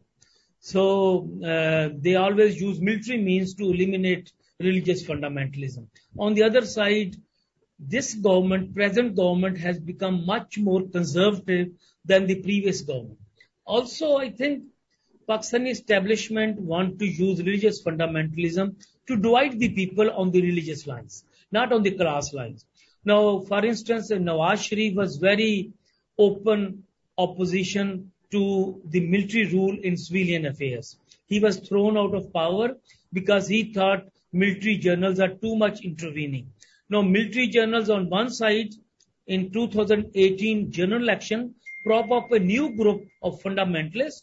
[0.61, 5.87] So uh, they always use military means to eliminate religious fundamentalism.
[6.19, 7.17] On the other side,
[7.79, 11.69] this government, present government has become much more conservative
[12.05, 13.19] than the previous government.
[13.67, 14.65] Also, I think
[15.29, 18.75] Pakistani establishment want to use religious fundamentalism
[19.09, 22.65] to divide the people on the religious lines, not on the class lines.
[23.05, 25.73] Now, for instance, Nawaz Sharif was very
[26.19, 26.85] open
[27.19, 30.97] opposition to the military rule in civilian affairs.
[31.27, 32.77] He was thrown out of power
[33.13, 36.53] because he thought military journals are too much intervening.
[36.89, 38.75] Now, military journals on one side,
[39.27, 44.23] in 2018 general election, prop up a new group of fundamentalists,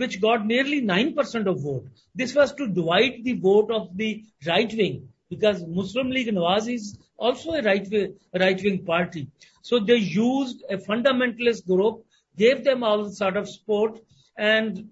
[0.00, 1.86] which got nearly 9% of vote.
[2.14, 6.98] This was to divide the vote of the right wing, because Muslim League Nawaz is
[7.18, 9.28] also a right wing, right wing party.
[9.62, 12.06] So they used a fundamentalist group,
[12.38, 14.00] gave them all sort of support,
[14.38, 14.88] and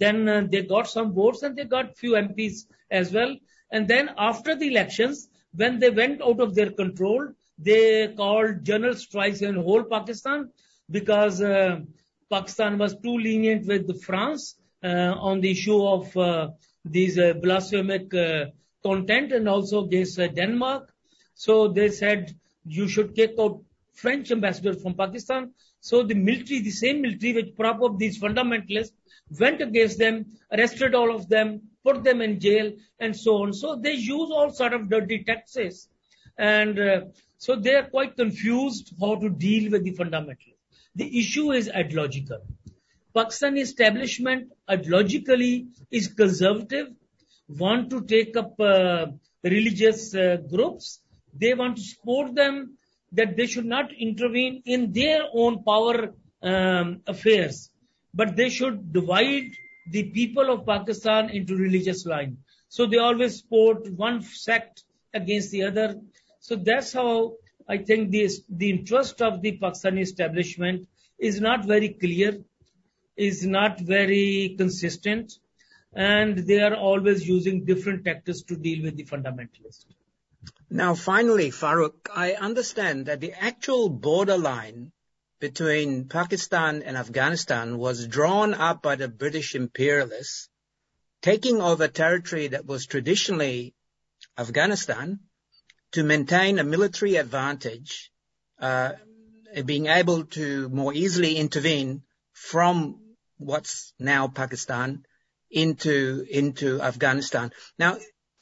[0.00, 3.36] then uh, they got some votes and they got few MPs as well.
[3.70, 8.96] And then after the elections, when they went out of their control, they called general
[8.96, 10.50] strikes in whole Pakistan
[10.90, 11.80] because uh,
[12.34, 16.48] Pakistan was too lenient with France uh, on the issue of uh,
[16.84, 18.10] these uh, blasphemic
[18.82, 20.92] content and also against Denmark.
[21.34, 23.60] So they said you should kick out
[23.92, 25.52] French ambassador from Pakistan.
[25.80, 28.92] So the military, the same military which prop up these fundamentalists,
[29.38, 33.52] went against them, arrested all of them, put them in jail, and so on.
[33.52, 35.88] So they use all sort of dirty taxes.
[36.38, 37.00] And uh,
[37.38, 40.51] so they are quite confused how to deal with the fundamentalists.
[40.94, 42.38] The issue is ideological.
[43.14, 46.88] Pakistani establishment ideologically is conservative,
[47.48, 49.06] want to take up uh,
[49.42, 51.00] religious uh, groups,
[51.34, 52.78] they want to support them
[53.12, 57.70] that they should not intervene in their own power um, affairs,
[58.14, 59.50] but they should divide
[59.90, 62.38] the people of Pakistan into religious line.
[62.68, 65.96] So they always support one sect against the other.
[66.40, 67.34] So that's how
[67.68, 70.88] I think this, the interest of the Pakistani establishment
[71.18, 72.38] is not very clear,
[73.16, 75.32] is not very consistent,
[75.94, 79.86] and they are always using different tactics to deal with the fundamentalists.
[80.70, 84.92] Now, finally, Farooq, I understand that the actual borderline
[85.38, 90.48] between Pakistan and Afghanistan was drawn up by the British imperialists,
[91.20, 93.74] taking over territory that was traditionally
[94.38, 95.20] Afghanistan
[95.92, 98.10] to maintain a military advantage,
[98.58, 98.92] uh,
[99.64, 103.00] being able to more easily intervene from
[103.36, 105.04] what's now Pakistan
[105.50, 107.52] into into Afghanistan.
[107.78, 107.98] Now,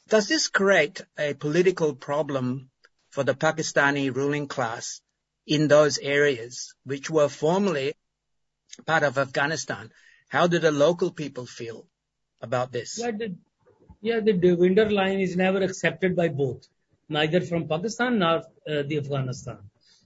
[0.07, 2.69] does this create a political problem
[3.09, 5.01] for the Pakistani ruling class
[5.45, 7.93] in those areas which were formerly
[8.85, 9.91] part of Afghanistan?
[10.29, 11.87] How do the local people feel
[12.41, 12.97] about this?
[12.97, 13.35] Yeah, the,
[14.01, 16.67] yeah, the Durand line is never accepted by both,
[17.17, 19.57] neither from Pakistan nor uh, the Afghanistan.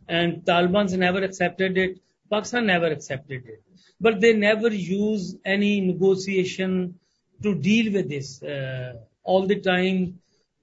[0.08, 2.00] And Taliban's never accepted it.
[2.30, 3.62] Pakistan never accepted it.
[4.00, 7.00] But they never use any negotiation
[7.44, 8.42] to deal with this.
[8.44, 8.94] Uh,
[9.24, 10.20] all the time,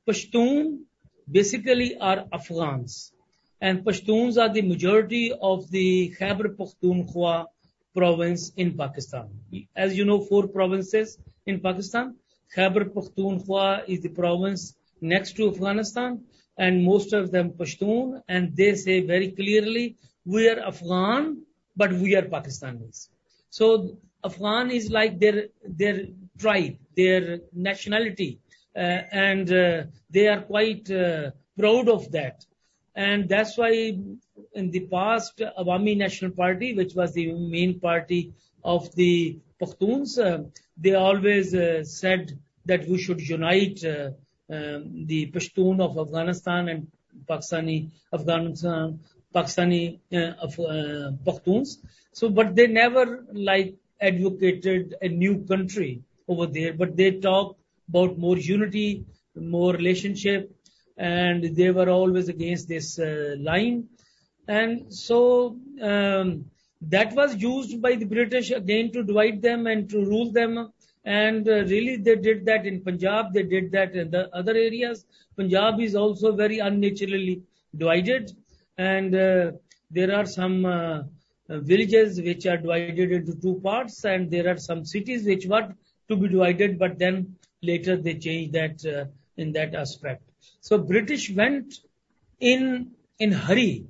[0.06, 0.80] Pashtun
[1.30, 3.12] basically are Afghans.
[3.60, 7.46] And Pashtuns are the majority of the Khyber Pakhtunkhwa
[7.94, 9.28] province in Pakistan.
[9.76, 12.16] As you know, four provinces in Pakistan.
[12.54, 16.20] Khyber Pakhtunkhwa is the province next to Afghanistan
[16.58, 21.42] and most of them Pashtun and they say very clearly, we are Afghan,
[21.76, 23.08] but we are Pakistanis.
[23.50, 26.06] So Afghan is like their, their
[26.38, 28.40] tribe, their nationality,
[28.76, 32.44] uh, and uh, they are quite uh, proud of that.
[32.94, 33.96] And that's why
[34.54, 38.34] in the past, Awami National Party, which was the main party
[38.64, 40.44] of the Pakhtuns, uh,
[40.76, 44.10] they always uh, said that we should unite uh,
[44.52, 46.86] um, the Pashtun of Afghanistan and
[47.28, 48.98] Pakistani Afghanistan
[49.34, 51.78] Pakistani uh, uh, Pakhtuns.
[52.12, 57.56] So, but they never like advocated a new country over there, but they talk
[57.88, 60.50] about more unity, more relationship,
[60.96, 63.88] and they were always against this uh, line.
[64.48, 66.46] And so um,
[66.82, 70.72] that was used by the British again to divide them and to rule them.
[71.04, 73.32] And uh, really, they did that in Punjab.
[73.32, 75.04] They did that in the other areas.
[75.36, 77.42] Punjab is also very unnaturally
[77.76, 78.32] divided,
[78.78, 79.52] and uh,
[79.90, 81.02] there are some uh,
[81.48, 85.74] villages which are divided into two parts, and there are some cities which were
[86.08, 90.22] to be divided, but then later they changed that in that aspect.
[90.60, 91.80] So British went
[92.38, 93.86] in in hurry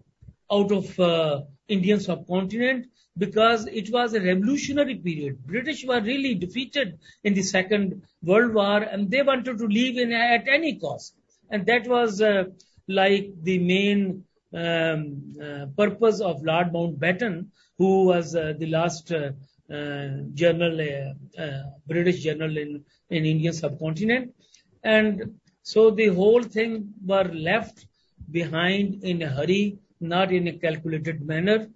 [0.51, 2.87] out of uh, Indian subcontinent
[3.17, 5.45] because it was a revolutionary period.
[5.47, 10.13] British were really defeated in the Second World War and they wanted to leave in
[10.13, 11.15] at any cost.
[11.51, 12.45] And that was uh,
[12.89, 17.47] like the main um, uh, purpose of Lord Mountbatten,
[17.79, 19.33] who was uh, the last uh,
[19.73, 24.35] uh, general, uh, British general in, in Indian subcontinent.
[24.83, 27.87] And so the whole thing were left
[28.31, 31.69] behind in a hurry, not in a calculated manner.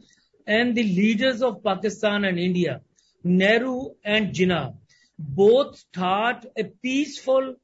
[0.47, 2.81] And the leaders of Pakistan and India,
[3.25, 4.75] Nehru and Jinnah,
[5.19, 7.57] both thought a peaceful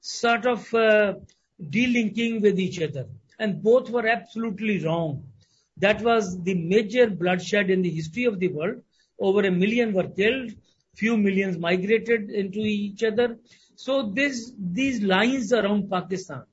[0.00, 1.14] sort of uh,
[1.60, 3.06] delinking with each other.
[3.38, 5.24] And both were absolutely wrong.
[5.78, 8.82] That was the major bloodshed in the history of the world.
[9.18, 10.52] Over a million were killed,
[10.94, 13.38] few millions migrated into each other.
[13.76, 16.44] So this, these lines around Pakistan.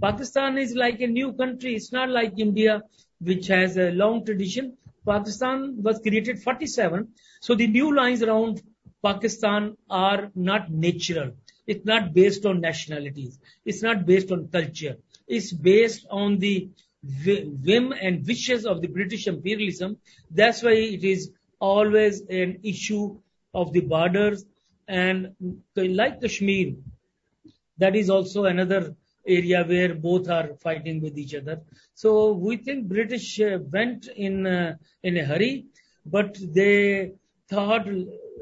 [0.00, 1.74] Pakistan is like a new country.
[1.74, 2.82] It's not like India,
[3.20, 4.76] which has a long tradition.
[5.06, 7.08] Pakistan was created 47.
[7.40, 8.62] So the new lines around
[9.02, 11.32] Pakistan are not natural.
[11.66, 13.38] It's not based on nationalities.
[13.64, 14.96] It's not based on culture.
[15.26, 16.68] It's based on the
[17.24, 19.98] whim and wishes of the British imperialism.
[20.30, 23.18] That's why it is always an issue
[23.54, 24.44] of the borders
[24.88, 25.34] and
[25.76, 26.74] like the Kashmir,
[27.78, 28.94] that is also another
[29.26, 31.60] area where both are fighting with each other.
[31.94, 35.66] So we think British uh, went in uh, in a hurry,
[36.04, 37.12] but they
[37.48, 37.86] thought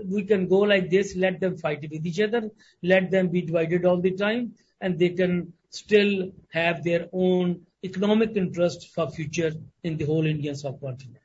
[0.05, 2.51] we can go like this, let them fight with each other,
[2.83, 8.37] let them be divided all the time, and they can still have their own economic
[8.37, 9.53] interest for future
[9.83, 11.19] in the whole Indian subcontinent.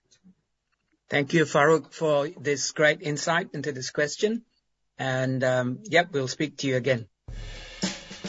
[1.09, 4.43] Thank you, Farooq, for this great insight into this question.
[4.97, 7.07] And um, yep, we'll speak to you again.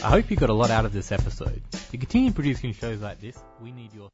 [0.03, 1.59] I hope you got a lot out of this episode.
[1.91, 4.11] To continue producing shows like this, we need your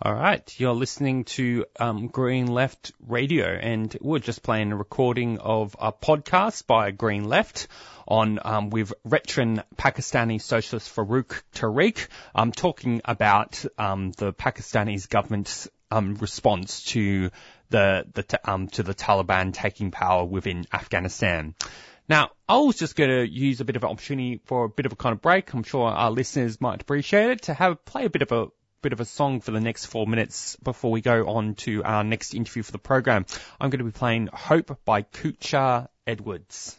[0.00, 5.38] All right, you're listening to um, Green Left Radio, and we're just playing a recording
[5.38, 7.66] of a podcast by Green Left
[8.06, 15.68] on um, with veteran Pakistani socialist Farooq Tariq, um, talking about um, the Pakistani government's
[15.90, 17.30] um, response to
[17.70, 21.56] the, the um, to the Taliban taking power within Afghanistan.
[22.10, 24.84] Now, I was just going to use a bit of an opportunity for a bit
[24.84, 25.54] of a kind of break.
[25.54, 28.48] I'm sure our listeners might appreciate it to have play a bit of a
[28.82, 32.02] bit of a song for the next four minutes before we go on to our
[32.02, 33.26] next interview for the program.
[33.60, 36.76] I'm going to be playing Hope by Kutcha Edwards.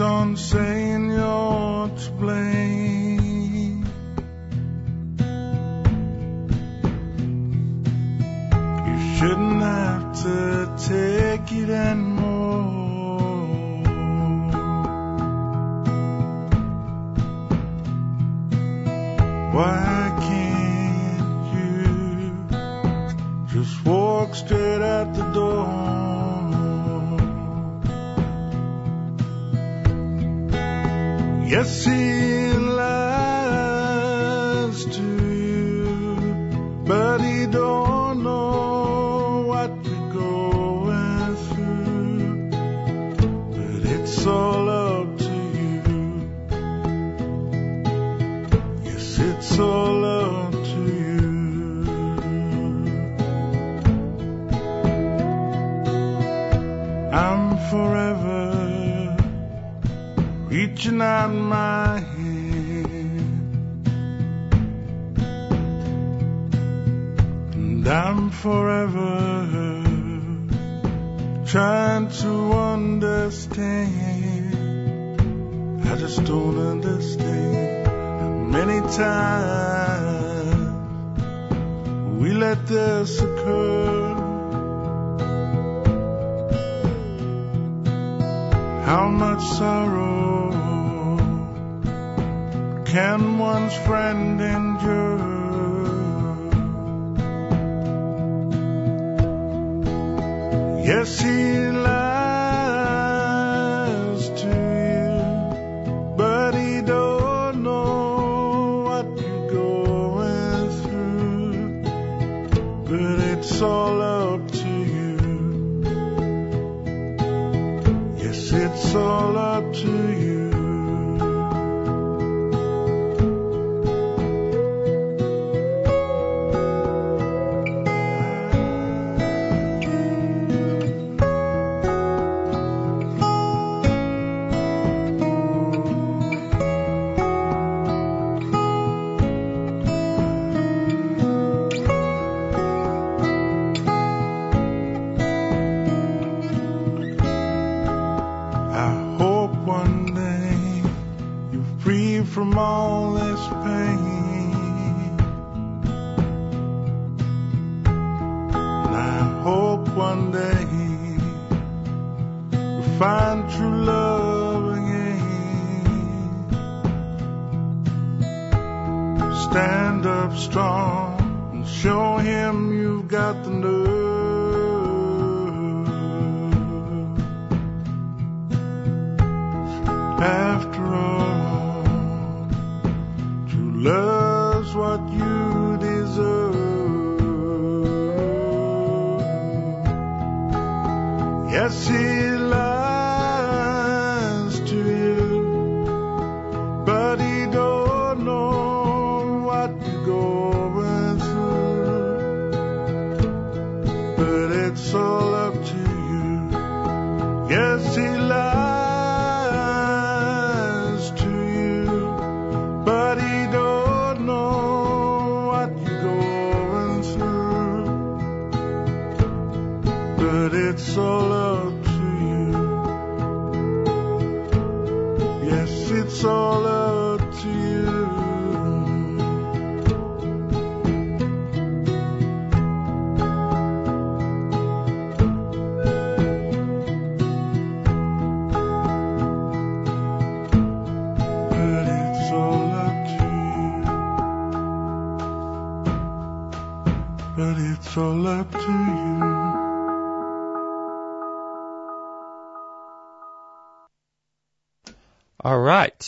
[0.00, 0.36] On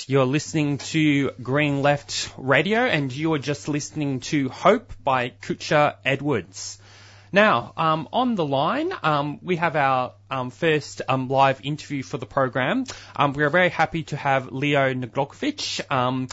[0.07, 5.97] you're listening to Green Left Radio, and you are just listening to Hope by Kutcha
[6.05, 6.79] Edwards.
[7.33, 12.19] Now, um, on the line, um, we have our um, first um, live interview for
[12.19, 12.85] the program.
[13.17, 16.29] Um, we are very happy to have Leo Naglokovic, um,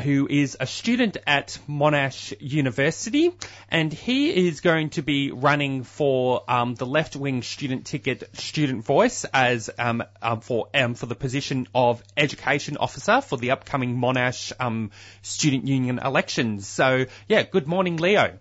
[0.00, 3.34] who is a student at Monash University,
[3.70, 9.24] and he is going to be running for um, the left-wing student ticket, Student Voice,
[9.24, 14.52] as um, um, for um, for the position of education officer for the upcoming Monash
[14.58, 14.90] um,
[15.22, 16.66] Student Union elections.
[16.66, 18.38] So, yeah, good morning, Leo.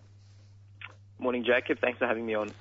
[1.19, 1.79] Morning, Jacob.
[1.79, 2.51] Thanks for having me on.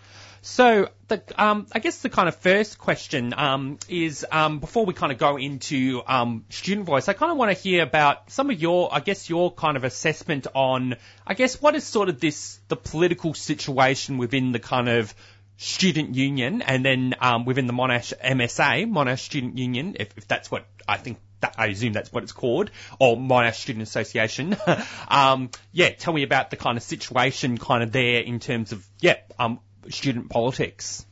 [0.42, 4.94] So, the, um, I guess the kind of first question um, is um, before we
[4.94, 8.48] kind of go into um, student voice, I kind of want to hear about some
[8.48, 12.20] of your, I guess, your kind of assessment on, I guess, what is sort of
[12.20, 15.14] this the political situation within the kind of
[15.58, 20.50] student union, and then um, within the Monash MSA, Monash Student Union, if, if that's
[20.50, 21.18] what I think.
[21.40, 24.54] That, I assume that's what it's called, or Monash Student Association.
[25.08, 28.86] um, yeah, tell me about the kind of situation kind of there in terms of,
[29.00, 29.58] yeah, um,
[29.90, 31.06] student politics?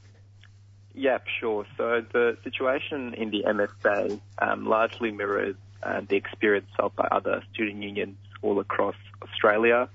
[0.94, 1.64] Yeah, sure.
[1.76, 7.42] So the situation in the MSA um, largely mirrors uh, the experience felt by other
[7.52, 9.88] student unions all across Australia.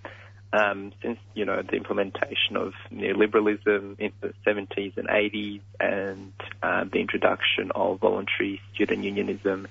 [0.53, 6.31] Um, since you know the implementation of neoliberalism in the 70s and 80s, and
[6.61, 9.67] uh, the introduction of voluntary student unionism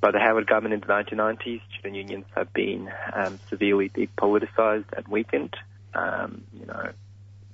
[0.00, 5.06] by the Howard government in the 1990s, student unions have been um, severely depoliticized and
[5.06, 5.54] weakened.
[5.94, 6.90] Um, you know,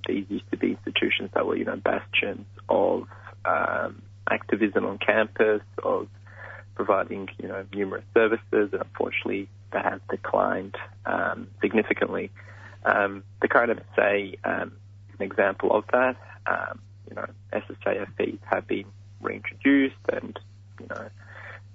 [0.06, 3.06] these used to be institutions that were, you know, bastions of
[3.44, 6.08] um, activism on campus, of
[6.74, 12.30] providing, you know, numerous services, and unfortunately that has declined um, significantly.
[12.84, 14.72] Um, the current MSA um,
[15.08, 16.16] is an example of that.
[16.46, 18.86] Um, you know, SSAF fees have been
[19.20, 20.38] reintroduced, and
[20.80, 21.08] you know,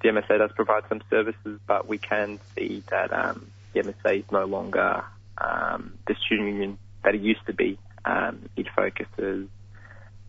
[0.02, 4.32] the MSA does provide some services, but we can see that um, the MSA is
[4.32, 5.04] no longer
[5.38, 9.48] um, the student union that it used to be um, it focuses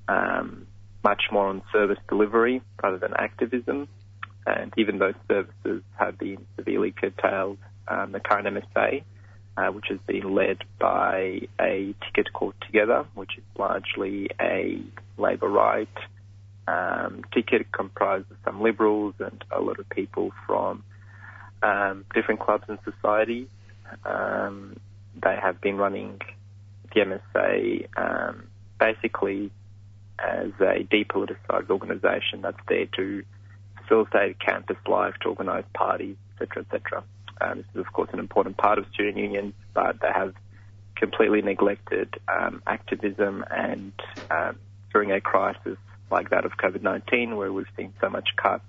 [0.08, 0.66] um,
[1.04, 3.88] much more on service delivery rather than activism.
[4.46, 9.04] And even those services have been severely curtailed, um, the current MSA,
[9.56, 14.82] uh, which has been led by a ticket called Together, which is largely a
[15.16, 15.88] labour right
[16.66, 20.82] um, ticket comprised of some liberals and a lot of people from
[21.62, 23.48] um, different clubs and societies.
[24.04, 24.76] Um,
[25.22, 26.20] they have been running
[26.94, 28.44] the MSA um,
[28.78, 29.50] basically
[30.18, 33.24] as a depoliticised organisation that's there to
[33.82, 37.04] facilitate campus life, to organise parties, etc., etc.
[37.40, 40.34] Um, this is, of course, an important part of student unions, but they have
[40.96, 43.92] completely neglected um, activism and
[44.30, 44.58] um,
[44.92, 45.78] during a crisis
[46.10, 48.64] like that of COVID-19, where we've seen so much cuts,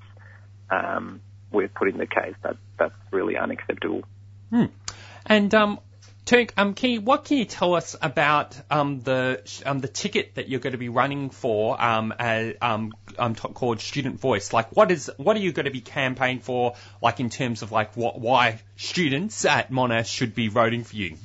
[0.70, 1.22] um,
[1.52, 4.04] we're putting the case that that's really unacceptable.
[4.50, 4.66] Hmm.
[5.26, 5.80] And um,
[6.26, 10.36] Turk, um, can you, what can you tell us about um, the um, the ticket
[10.36, 14.54] that you're going to be running for um, as, um, um, called Student Voice?
[14.54, 16.76] Like, what is what are you going to be campaigning for?
[17.02, 21.18] Like, in terms of like what why students at Monash should be voting for you?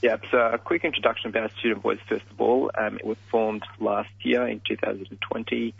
[0.00, 2.70] Yeah, so a quick introduction about Student Voice first of all.
[2.76, 5.74] Um, it was formed last year in 2020.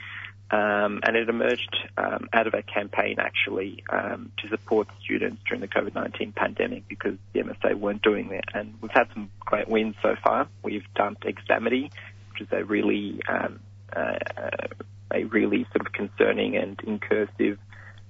[0.50, 5.62] Um, and it emerged um, out of a campaign actually um, to support students during
[5.62, 8.44] the COVID-19 pandemic because the MSA weren't doing that.
[8.52, 10.48] And we've had some great wins so far.
[10.62, 11.90] We've dumped Examity,
[12.30, 13.60] which is a really um,
[13.96, 14.18] uh,
[15.12, 17.58] a really sort of concerning and incursive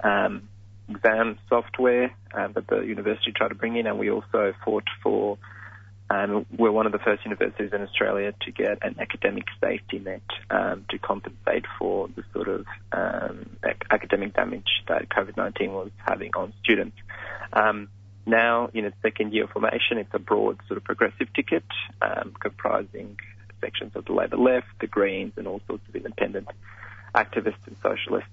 [0.03, 0.49] um,
[0.89, 5.39] exam software um, that the university tried to bring in, and we also fought for
[6.13, 10.21] um, we're one of the first universities in Australia to get an academic safety net
[10.51, 13.49] um, to compensate for the sort of um,
[13.91, 16.97] academic damage that COVID-19 was having on students.
[17.55, 17.89] Um,
[18.27, 21.65] now, in its second year of formation, it's a broad sort of progressive ticket
[22.03, 23.19] um, comprising
[23.63, 26.49] sections of the Labor left, the Greens, and all sorts of independent
[27.15, 28.29] activists and socialists.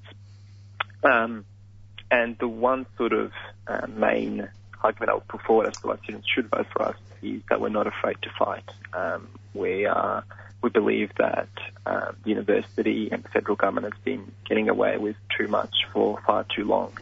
[2.11, 3.32] And the one sort of
[3.67, 4.49] uh, main
[4.82, 7.59] argument I would put forward as to why students should vote for us is that
[7.59, 8.63] we're not afraid to fight.
[8.93, 10.23] Um, we are,
[10.61, 11.49] we believe that
[11.86, 16.21] um, the university and the federal government has been getting away with too much for
[16.25, 16.97] far too long.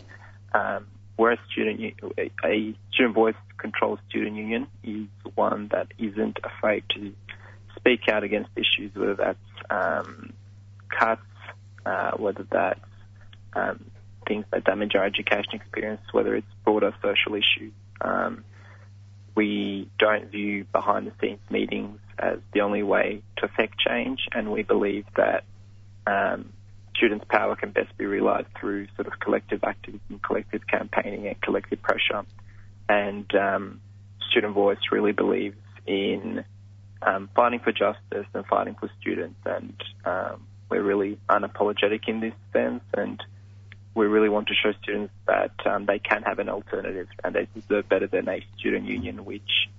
[0.54, 1.80] Um, whereas student,
[2.44, 7.14] a student voice controlled student union is one that isn't afraid to
[7.76, 10.34] speak out against issues, whether that's um,
[10.90, 11.22] cuts,
[11.86, 12.80] uh, whether that's
[13.54, 13.86] um,
[14.28, 17.74] things that damage our education experience, whether it's broader social issues.
[18.02, 18.44] Um,
[19.36, 24.52] we don't view behind the scenes meetings as the only way to affect change, and
[24.52, 25.44] we believe that
[26.08, 26.52] um,
[26.96, 31.82] students' power can best be realised through sort of collective activism, collective campaigning, and collective
[31.82, 32.26] pressure.
[32.90, 33.82] And um,
[34.32, 36.44] Student Voice really believes in
[37.02, 39.74] um, fighting for justice and fighting for students, and
[40.06, 43.22] um, we're really unapologetic in this sense, and
[43.98, 47.48] we really want to show students that um, they can have an alternative and they
[47.56, 49.70] deserve better than a student union, which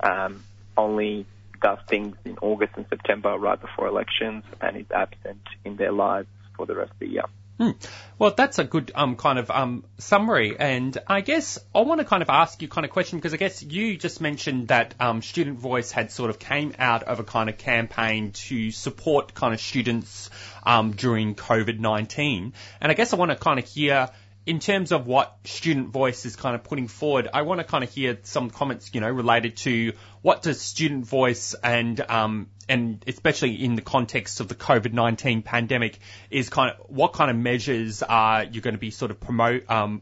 [0.00, 0.42] um,
[0.78, 1.26] only
[1.60, 6.28] does things in August and September right before elections and is absent in their lives
[6.56, 7.24] for the rest of the year.
[7.58, 7.70] Hmm.
[8.18, 12.04] Well, that's a good um, kind of um, summary, and I guess I want to
[12.04, 15.22] kind of ask you kind of question because I guess you just mentioned that um,
[15.22, 19.54] Student Voice had sort of came out of a kind of campaign to support kind
[19.54, 20.28] of students
[20.64, 24.10] um, during COVID nineteen, and I guess I want to kind of hear
[24.46, 27.82] in terms of what Student Voice is kind of putting forward, I want to kind
[27.82, 29.92] of hear some comments, you know, related to
[30.22, 35.42] what does Student Voice and um, and especially in the context of the COVID nineteen
[35.42, 35.98] pandemic,
[36.30, 39.68] is kind of what kind of measures are you going to be sort of promote
[39.68, 40.00] um,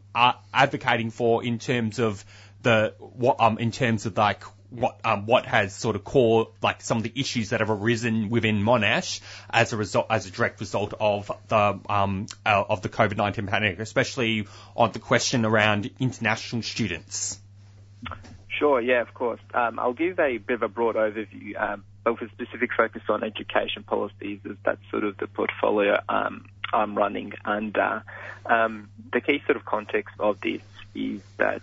[0.52, 2.22] advocating for in terms of
[2.62, 4.42] the what um in terms of like
[4.74, 8.30] what um, what has sort of core like some of the issues that have arisen
[8.30, 9.20] within Monash
[9.50, 13.46] as a result as a direct result of the um, uh, of the COVID nineteen
[13.46, 14.46] pandemic, especially
[14.76, 17.38] on the question around international students.
[18.58, 19.40] Sure, yeah, of course.
[19.52, 23.02] Um, I'll give a bit of a broad overview, um, but with a specific focus
[23.08, 27.32] on education policies, as that's sort of the portfolio um, I'm running.
[27.44, 28.00] And uh,
[28.46, 30.62] um, the key sort of context of this
[30.94, 31.62] is that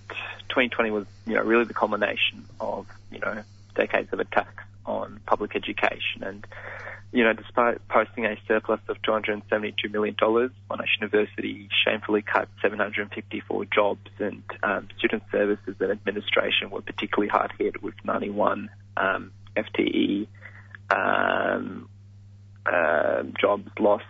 [0.49, 3.43] 2020 was, you know, really the culmination of, you know,
[3.75, 6.23] decades of attacks on public education.
[6.23, 6.45] And,
[7.11, 14.09] you know, despite posting a surplus of $272 million, Monash University shamefully cut 754 jobs
[14.19, 20.27] and um, student services and administration were particularly hard hit with 91 um, FTE
[20.89, 21.89] um,
[22.65, 24.05] uh, jobs lost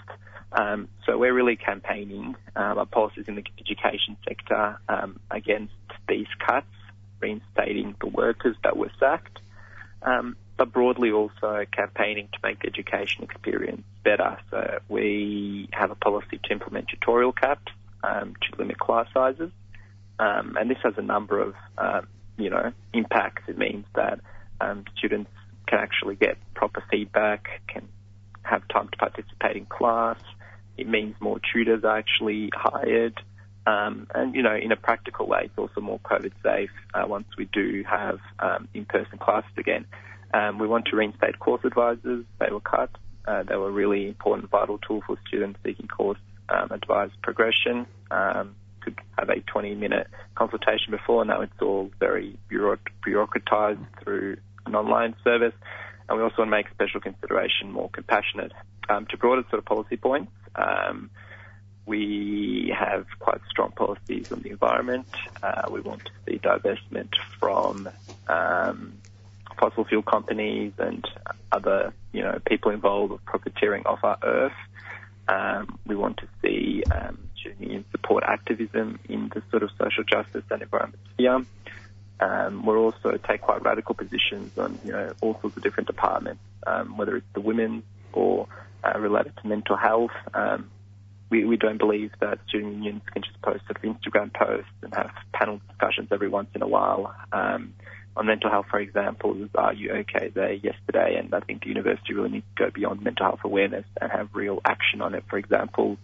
[0.53, 5.73] um, so we're really campaigning um, our policies in the education sector um, against
[6.09, 6.67] these cuts,
[7.19, 9.39] reinstating the workers that were sacked,
[10.01, 14.37] um, but broadly also campaigning to make the education experience better.
[14.49, 17.71] So we have a policy to implement tutorial caps
[18.03, 19.51] um, to limit class sizes,
[20.19, 21.55] um, and this has a number of
[22.37, 23.43] you know impacts.
[23.47, 24.19] It means that
[24.97, 25.31] students
[25.67, 27.87] can actually get proper feedback, can
[28.43, 30.17] have time to participate in class.
[30.81, 33.21] It means more tutors are actually hired.
[33.67, 37.27] Um, and, you know, in a practical way, it's also more COVID safe uh, once
[37.37, 39.85] we do have um, in-person classes again.
[40.33, 42.25] Um, we want to reinstate course advisors.
[42.39, 42.89] They were cut.
[43.27, 46.17] Uh, they were a really important, vital tool for students seeking course
[46.49, 47.85] um, advised progression.
[48.09, 51.21] Um, could have a 20-minute consultation before.
[51.21, 55.53] And now it's all very bureaucratized through an online service.
[56.09, 58.53] And we also want to make special consideration more compassionate.
[58.91, 61.09] Um, to broader sort of policy points, um,
[61.85, 65.07] we have quite strong policies on the environment.
[65.41, 67.89] Uh, we want to see divestment from
[68.27, 69.01] um,
[69.59, 71.05] fossil fuel companies and
[71.51, 74.59] other, you know, people involved with profiteering off our earth.
[75.29, 80.43] Um, we want to see um, union support activism in the sort of social justice
[80.49, 81.45] and environment sphere.
[82.19, 86.43] Um, we'll also take quite radical positions on, you know, all sorts of different departments,
[86.67, 87.83] um, whether it's the women
[88.13, 88.47] or
[88.83, 90.11] uh, related to mental health.
[90.33, 90.69] Um,
[91.29, 94.93] we, we don't believe that student unions can just post sort of Instagram posts and
[94.93, 97.15] have panel discussions every once in a while.
[97.31, 97.73] Um,
[98.17, 101.69] on mental health, for example, was Are You OK Day yesterday, and I think the
[101.69, 105.23] university really needs to go beyond mental health awareness and have real action on it.
[105.29, 105.97] For example,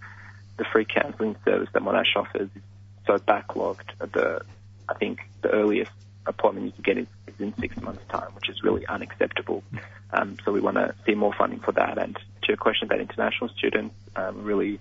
[0.58, 2.62] the free counselling service that Monash offers is
[3.05, 3.89] so backlogged.
[3.99, 4.41] The
[4.88, 5.91] I think the earliest
[6.26, 7.08] appointment you can get is
[7.40, 9.64] in six months' time, which is really unacceptable.
[10.12, 11.98] Um, so we want to see more funding for that.
[11.98, 14.80] And to your question about international students, um, really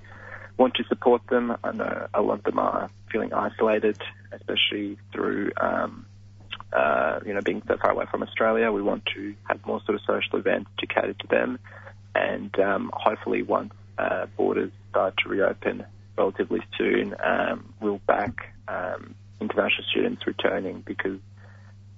[0.56, 1.56] want to support them.
[1.62, 4.00] I know a lot of them are feeling isolated,
[4.32, 6.06] especially through, um,
[6.72, 8.70] uh, you know, being so far away from Australia.
[8.72, 11.58] We want to have more sort of social events to cater to them.
[12.14, 15.84] And um, hopefully once uh, borders start to reopen
[16.16, 21.18] relatively soon, um, we'll back um, international students returning because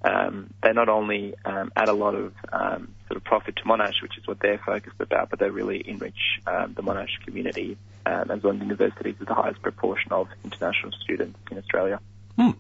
[0.03, 4.01] um, they not only um, add a lot of um, sort of profit to Monash,
[4.03, 7.77] which is what they're focused about, but they really enrich um, the Monash community
[8.07, 12.01] um, as one of the universities with the highest proportion of international students in Australia.
[12.37, 12.51] Hmm.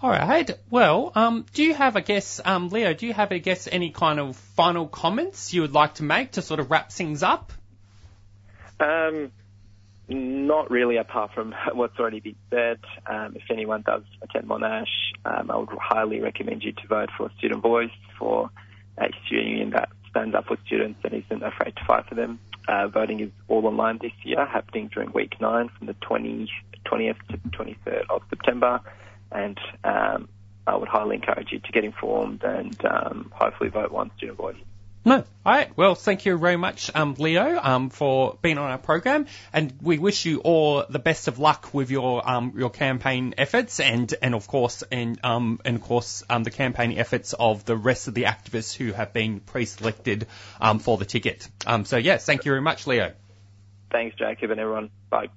[0.00, 0.48] All right.
[0.70, 3.90] Well, um, do you have, I guess, um, Leo, do you have, I guess, any
[3.90, 7.52] kind of final comments you would like to make to sort of wrap things up?
[8.78, 9.32] Um,
[10.08, 12.80] not really, apart from what's already been said.
[13.06, 14.86] Um, if anyone does attend Monash,
[15.24, 18.50] um, I would highly recommend you to vote for Student Voice, for
[18.98, 22.38] a student union that stands up for students and isn't afraid to fight for them.
[22.68, 26.50] Uh, voting is all online this year, happening during week nine from the 20,
[26.86, 28.80] 20th to 23rd of September.
[29.32, 30.28] And um,
[30.66, 34.56] I would highly encourage you to get informed and um, hopefully vote one student voice.
[35.04, 35.16] No.
[35.16, 35.76] All right.
[35.76, 39.98] Well, thank you very much, um, Leo, um, for being on our program, and we
[39.98, 44.34] wish you all the best of luck with your um, your campaign efforts, and and
[44.34, 48.14] of course, and um, and of course, um, the campaign efforts of the rest of
[48.14, 50.26] the activists who have been pre-selected
[50.58, 51.46] um, for the ticket.
[51.66, 53.12] Um, so yes, thank you very much, Leo.
[53.90, 54.90] Thanks, Jacob, and everyone.
[55.10, 55.28] Bye.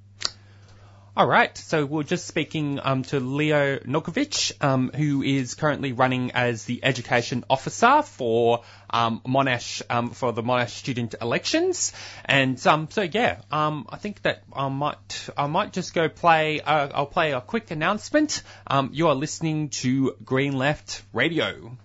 [1.17, 6.29] All right, so we're just speaking um, to Leo Nukovic, um, who is currently running
[6.33, 8.61] as the education officer for
[8.91, 11.91] um, Monash um, for the Monash student elections,
[12.23, 16.61] and um, so yeah, um, I think that I might I might just go play.
[16.61, 18.43] Uh, I'll play a quick announcement.
[18.67, 21.75] Um, you are listening to Green Left Radio.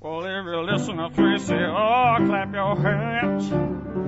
[0.00, 3.44] Well, if you listen to 3CR, clap your hands.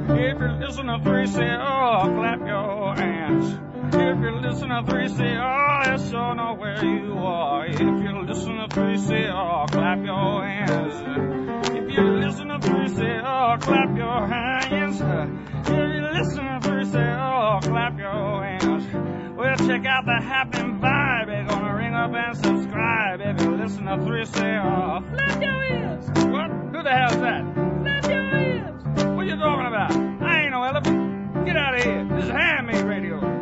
[0.09, 3.72] If you listen to 3CR, clap your hands.
[3.95, 7.67] If you listen to 3CR, let sure know where you are.
[7.67, 11.69] If you listen to 3CR, clap your hands.
[11.69, 15.01] If you listen to 3CR, clap your hands.
[15.01, 19.37] If you listen to 3CR, clap your hands.
[19.37, 21.27] Well, check out the happy vibe.
[21.27, 25.03] They're gonna ring up and subscribe if you listen to 3CR.
[25.17, 26.07] Clap your hands.
[26.31, 26.51] What?
[26.51, 27.45] Who the hell's that?
[27.83, 28.85] Clap your hands.
[28.85, 29.93] What are you talking about?
[30.23, 31.45] I ain't no elephant.
[31.45, 32.09] Get out of here.
[32.11, 33.42] This is handmade radio.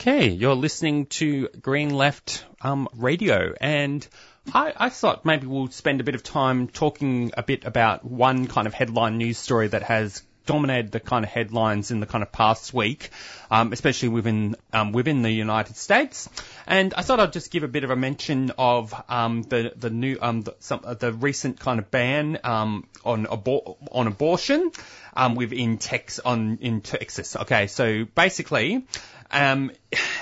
[0.00, 4.06] Okay, you're listening to Green Left um, Radio, and
[4.54, 8.46] I, I thought maybe we'll spend a bit of time talking a bit about one
[8.46, 12.22] kind of headline news story that has dominated the kind of headlines in the kind
[12.22, 13.10] of past week,
[13.50, 16.28] um, especially within um, within the United States.
[16.66, 19.90] And I thought I'd just give a bit of a mention of um, the the
[19.90, 24.72] new um, the, some, uh, the recent kind of ban um, on abor- on abortion
[25.14, 27.36] um, within Tex on in Texas.
[27.36, 28.86] Okay, so basically.
[29.30, 29.72] Um,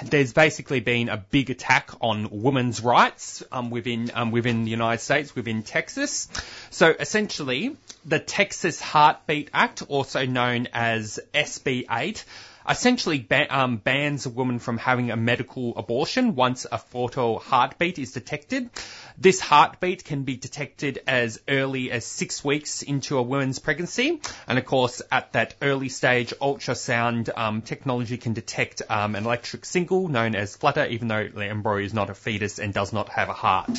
[0.02, 5.02] there's basically been a big attack on women's rights um, within um, within the United
[5.02, 6.28] States, within Texas.
[6.70, 12.24] So essentially, the Texas Heartbeat Act, also known as SB 8,
[12.68, 18.12] essentially um, bans a woman from having a medical abortion once a fetal heartbeat is
[18.12, 18.70] detected.
[19.18, 24.58] This heartbeat can be detected as early as six weeks into a woman's pregnancy, and
[24.58, 30.08] of course, at that early stage, ultrasound um, technology can detect um, an electric signal
[30.08, 33.28] known as flutter, even though the embryo is not a fetus and does not have
[33.30, 33.70] a heart.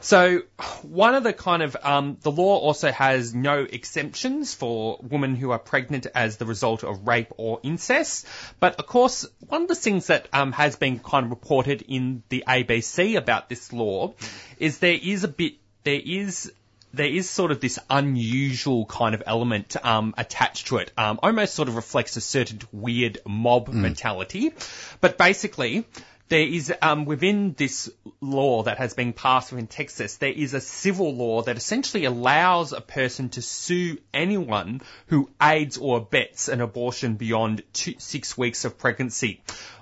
[0.00, 0.42] So,
[0.82, 5.50] one of the kind of um, the law also has no exemptions for women who
[5.50, 8.26] are pregnant as the result of rape or incest.
[8.60, 12.22] But of course, one of the things that um, has been kind of reported in
[12.28, 14.14] the ABC about this law
[14.58, 15.54] is there is a bit
[15.84, 16.52] there is
[16.92, 20.92] there is sort of this unusual kind of element um, attached to it.
[20.96, 24.52] Um, almost sort of reflects a certain weird mob mentality.
[25.00, 25.84] But basically,
[26.28, 27.90] there is um, within this
[28.20, 32.72] law that has been passed within Texas, there is a civil law that essentially allows
[32.72, 38.64] a person to sue anyone who aids or abets an abortion beyond two, six weeks
[38.64, 39.40] of pregnancy.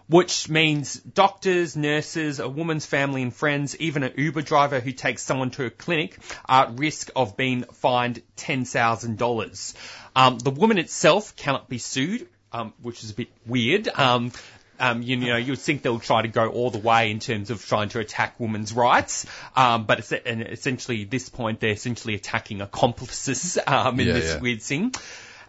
[0.09, 5.23] Which means doctors, nurses, a woman's family and friends, even an Uber driver who takes
[5.23, 6.17] someone to a clinic
[6.49, 9.75] are at risk of being fined $10,000.
[10.15, 13.89] Um, the woman itself cannot be sued, um, which is a bit weird.
[13.89, 14.31] Um,
[14.79, 17.51] um, you, know, you would think they'll try to go all the way in terms
[17.51, 19.27] of trying to attack women's rights,
[19.57, 24.13] um, but it's, and essentially at this point they're essentially attacking accomplices um, in Yeah,
[24.13, 24.41] this yeah.
[24.41, 24.95] weird thing.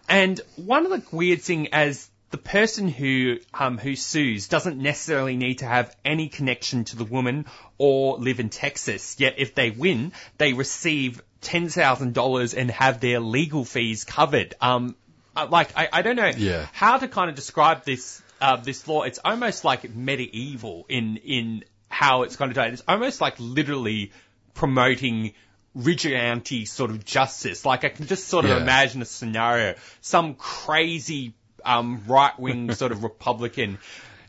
[0.08, 5.36] And one of the weird thing as the person who um, who sues doesn't necessarily
[5.36, 7.46] need to have any connection to the woman
[7.78, 9.16] or live in Texas.
[9.18, 14.54] Yet if they win, they receive ten thousand dollars and have their legal fees covered.
[14.60, 14.94] Um,
[15.36, 16.66] uh, like I, I don't know Yeah.
[16.72, 19.02] how to kind of describe this uh, this law.
[19.04, 22.72] It's almost like medieval in in how it's kind of done.
[22.72, 24.12] It's almost like literally
[24.52, 25.32] promoting
[25.74, 27.64] vigilante sort of justice.
[27.64, 28.56] Like I can just sort of Yeah.
[28.58, 31.34] imagine a scenario, some crazy
[31.68, 33.78] um, right-wing sort of Republican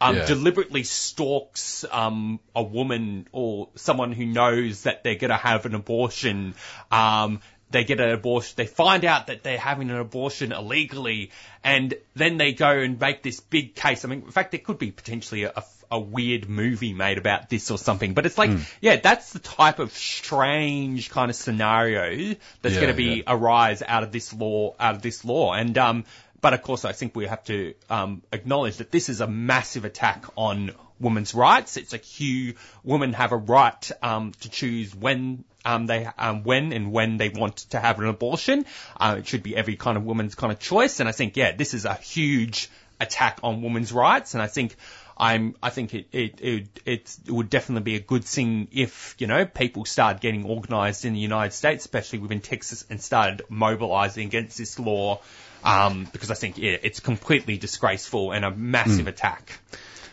[0.02, 0.26] um, Yeah.
[0.26, 5.76] deliberately stalks um, a woman or someone who knows that they're going to have an
[5.76, 6.54] abortion.
[6.92, 8.54] Um, they get an abortion.
[8.56, 11.32] They find out that they're having an abortion illegally,
[11.64, 14.06] and then they go and make this big case.
[14.06, 17.70] I mean, in fact, there could be potentially a, a weird movie made about this
[17.70, 18.14] or something.
[18.16, 22.94] But it's like, yeah, that's the type of strange kind of scenario that's Yeah, going
[22.94, 26.06] to be arise out of this law, out of this law, and um,
[26.42, 29.86] but of course, I think we have to um, acknowledge that this is a massive
[29.86, 31.78] attack on women's rights.
[31.78, 36.74] It's a huge women have a right um, to choose when um, they um, when
[36.74, 38.66] and when they want to have an abortion.
[38.98, 41.00] Uh, it should be every kind of woman's kind of choice.
[41.00, 42.70] And I think yeah, this is a huge
[43.00, 44.34] attack on women's rights.
[44.34, 44.76] And I think
[45.18, 49.28] I'm I think it it it, it would definitely be a good thing if you
[49.28, 54.28] know people start getting organised in the United States, especially within Texas, and started mobilising
[54.28, 55.20] against this law.
[55.64, 59.10] Um, because I think yeah, it's completely disgraceful and a massive Mm.
[59.10, 59.60] attack.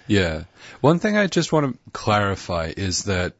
[0.06, 0.44] Yeah.
[0.80, 3.34] One thing I just want to clarify is that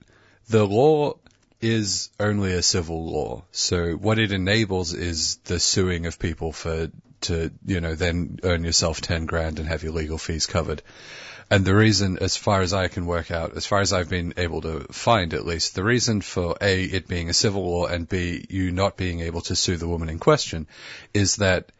[0.48, 1.14] the law
[1.61, 3.44] is only a civil law.
[3.52, 6.88] So what it enables is the suing of people for,
[7.22, 10.82] to, you know, then earn yourself 10 grand and have your legal fees covered.
[11.48, 14.34] And the reason, as far as I can work out, as far as I've been
[14.36, 18.09] able to find at least, the reason for A, it being a civil law and
[18.09, 20.66] B, you not being able to sue the woman in question
[21.14, 21.70] is that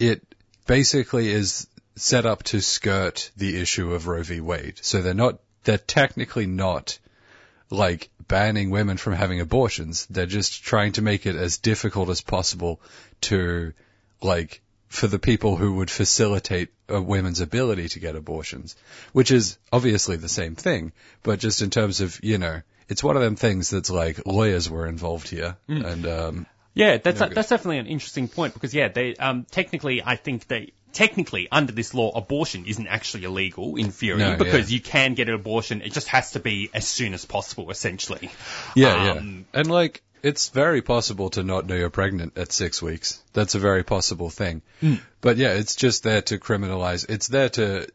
[0.00, 0.22] it
[0.66, 4.40] basically is set up to skirt the issue of Roe v.
[4.40, 4.78] Wade.
[4.82, 6.98] So they're not, they're technically not
[7.68, 10.06] like banning women from having abortions.
[10.06, 12.80] They're just trying to make it as difficult as possible
[13.22, 13.72] to
[14.22, 18.74] like for the people who would facilitate a women's ability to get abortions,
[19.12, 20.92] which is obviously the same thing,
[21.22, 24.68] but just in terms of, you know, it's one of them things that's like lawyers
[24.68, 25.84] were involved here Mm.
[25.86, 27.36] and um Yeah, that's No good.
[27.36, 31.72] that's definitely an interesting point because yeah, they um technically I think they technically under
[31.72, 34.76] this law abortion isn't actually illegal in theory No, because yeah.
[34.76, 35.82] you can get an abortion.
[35.82, 38.30] It just has to be as soon as possible, essentially.
[38.74, 39.60] Yeah, Um, yeah.
[39.60, 43.22] And like, it's very possible to not know you're pregnant at six weeks.
[43.32, 44.62] That's a very possible thing.
[44.82, 45.00] Mm.
[45.20, 47.08] But yeah, it's just there to criminalize.
[47.08, 47.86] It's there to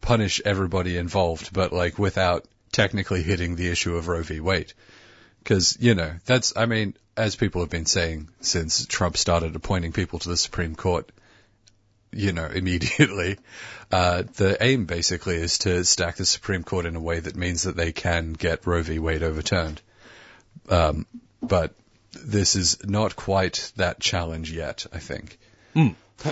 [0.00, 4.40] punish everybody involved, but like without technically hitting the issue of Roe v.
[4.40, 4.72] Wade.
[5.44, 9.92] Cause, you know, that's, I mean, as people have been saying since Trump started appointing
[9.92, 11.10] people to the Supreme Court,
[12.12, 13.38] you know, immediately,
[13.92, 17.64] uh, the aim basically is to stack the Supreme Court in a way that means
[17.64, 18.98] that they can get Roe v.
[18.98, 19.80] Wade overturned.
[20.68, 21.06] Um,
[21.42, 21.74] but
[22.12, 25.38] this is not quite that challenge yet, I think.
[25.74, 25.88] Hmm.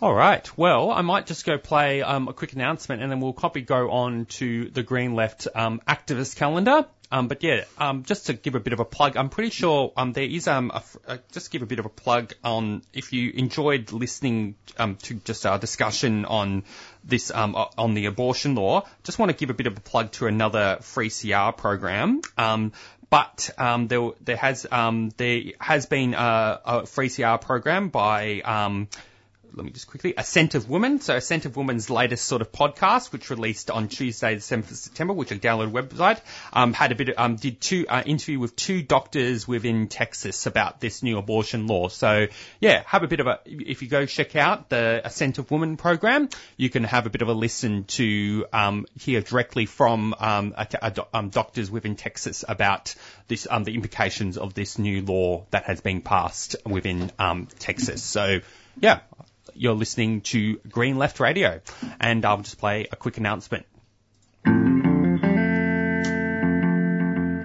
[0.00, 0.56] All right.
[0.56, 3.90] Well, I might just go play um, a quick announcement, and then we'll copy go
[3.90, 6.86] on to the Green Left um, activist calendar.
[7.10, 9.92] Um, but yeah, um, just to give a bit of a plug, I'm pretty sure
[9.96, 13.12] um, there is um, a, uh, just give a bit of a plug on if
[13.12, 16.64] you enjoyed listening um, to just our discussion on
[17.04, 18.86] this um, on the abortion law.
[19.04, 22.20] Just want to give a bit of a plug to another 3CR program.
[22.36, 22.72] Um,
[23.10, 28.88] but um, there, there has um, there has been a, a 3CR program by um,
[29.54, 31.00] let me just quickly, Accent of Women.
[31.00, 34.76] So Accent of Women's latest sort of podcast, which released on Tuesday, the 7th of
[34.76, 36.20] September, which I downloaded website,
[36.52, 40.46] um, had a bit, of, um, did two, uh, interview with two doctors within Texas
[40.46, 41.88] about this new abortion law.
[41.88, 42.26] So
[42.60, 45.76] yeah, have a bit of a, if you go check out the Accent of Women
[45.76, 50.54] program, you can have a bit of a listen to, um, hear directly from, um,
[50.56, 52.94] a, a, doc- um, doctors within Texas about
[53.28, 58.02] this, um, the implications of this new law that has been passed within, um, Texas.
[58.02, 58.40] So
[58.80, 59.00] yeah,
[59.54, 61.60] you're listening to Green Left Radio,
[62.00, 63.66] and I'll just play a quick announcement.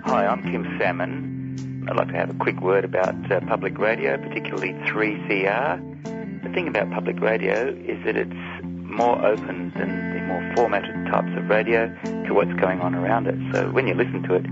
[0.05, 1.88] Hi, I'm Kim Salmon.
[1.89, 6.43] I'd like to have a quick word about uh, public radio, particularly 3CR.
[6.43, 11.31] The thing about public radio is that it's more open than the more formatted types
[11.36, 11.88] of radio
[12.27, 13.36] to what's going on around it.
[13.53, 14.45] So when you listen to it,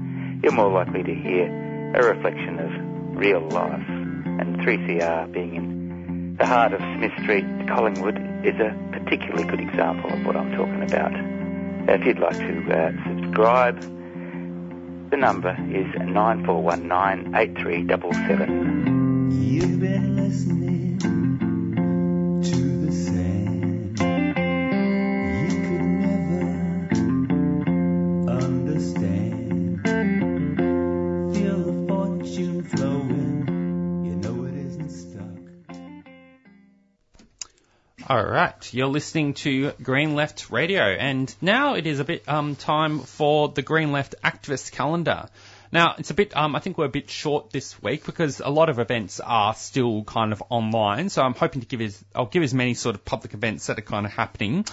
[0.43, 1.45] you're more likely to hear
[1.95, 3.87] a reflection of real life.
[3.87, 5.80] And 3CR being in
[6.41, 10.81] the heart of Smith Street, Collingwood, is a particularly good example of what I'm talking
[10.81, 11.11] about.
[11.87, 13.79] If you'd like to uh, subscribe,
[15.11, 19.29] the number is 9419 8377.
[19.31, 20.90] You've been listening
[38.11, 42.57] All right, you're listening to Green Left Radio, and now it is a bit um,
[42.57, 45.29] time for the Green Left activist calendar.
[45.71, 48.49] Now it's a bit, um, I think we're a bit short this week because a
[48.49, 51.07] lot of events are still kind of online.
[51.07, 53.79] So I'm hoping to give as, I'll give as many sort of public events that
[53.79, 54.65] are kind of happening.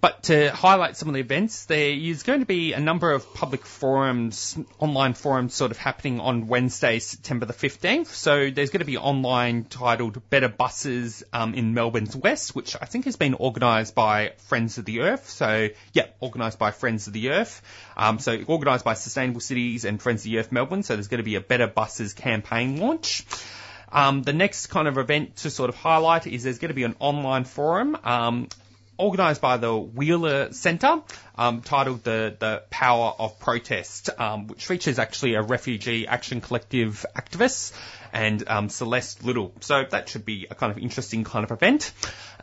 [0.00, 3.34] But to highlight some of the events, there is going to be a number of
[3.34, 8.06] public forums, online forums sort of happening on Wednesday, September the 15th.
[8.06, 12.84] So there's going to be online titled Better Buses um, in Melbourne's West, which I
[12.84, 15.28] think has been organised by Friends of the Earth.
[15.30, 17.60] So, yeah, organised by Friends of the Earth.
[17.96, 20.84] Um, so organised by Sustainable Cities and Friends of the Earth Melbourne.
[20.84, 23.24] So there's going to be a Better Buses campaign launch.
[23.90, 26.84] Um, the next kind of event to sort of highlight is there's going to be
[26.84, 27.96] an online forum.
[28.04, 28.48] Um,
[28.98, 31.02] organised by the Wheeler Centre,
[31.36, 37.06] um, titled the the Power of Protest, um, which features actually a refugee action collective
[37.16, 37.72] activist
[38.12, 39.52] and um, Celeste Liddle.
[39.60, 41.92] So that should be a kind of interesting kind of event.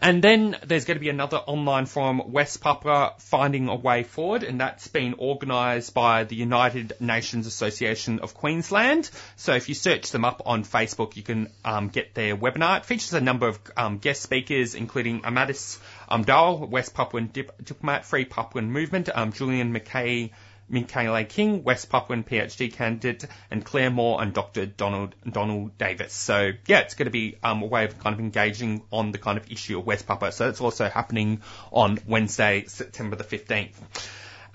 [0.01, 4.43] And then there's going to be another online forum, West Papua Finding a Way Forward,
[4.43, 9.09] and that's been organised by the United Nations Association of Queensland.
[9.37, 12.79] So if you search them up on Facebook, you can um, get their webinar.
[12.79, 15.79] It features a number of um, guest speakers, including Amatus
[16.09, 20.31] um, Douw, West Papuan dip- diplomat, Free Papuan Movement, um, Julian McKay,
[20.67, 24.65] Michaela King, West Papuan PhD candidate, and Claire Moore and Dr.
[24.65, 26.13] Donald Donald Davis.
[26.13, 29.17] So yeah, it's going to be um, a way of kind of engaging on the
[29.17, 30.31] kind of issue of West Papua.
[30.31, 31.41] So it's also happening
[31.71, 33.75] on Wednesday, September the 15th.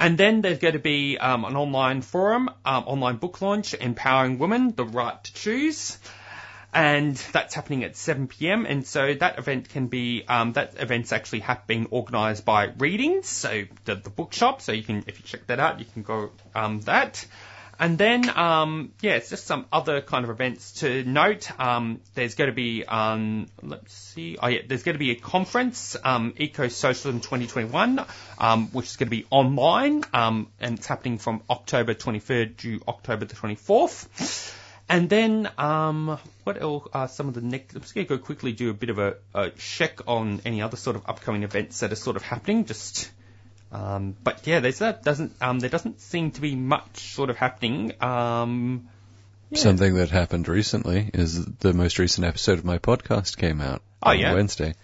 [0.00, 4.38] And then there's going to be um, an online forum, um, online book launch, Empowering
[4.38, 5.98] Women, The Right to Choose
[6.72, 8.64] and that's happening at 7 p.m.
[8.66, 13.28] And so that event can be um, that event's actually have been organised by Readings,
[13.28, 14.62] so the, the bookshop.
[14.62, 17.26] So you can, if you check that out, you can go um, that.
[17.80, 21.50] And then, um, yeah, it's just some other kind of events to note.
[21.58, 25.14] Um, there's going to be, um, let's see, oh yeah, there's going to be a
[25.14, 28.04] conference, um, Eco Socialism 2021,
[28.38, 32.80] um, which is going to be online, um, and it's happening from October 23rd to
[32.86, 34.54] October the 24th.
[34.90, 37.76] And then, um, what else are some of the next?
[37.76, 40.62] I'm just going to go quickly do a bit of a, a, check on any
[40.62, 42.64] other sort of upcoming events that are sort of happening.
[42.64, 43.08] Just,
[43.70, 47.36] um, but yeah, there's that doesn't um, there doesn't seem to be much sort of
[47.36, 47.92] happening.
[48.02, 48.88] Um,
[49.50, 49.60] yeah.
[49.60, 54.10] Something that happened recently is the most recent episode of my podcast came out oh,
[54.10, 54.34] on yeah?
[54.34, 54.74] Wednesday.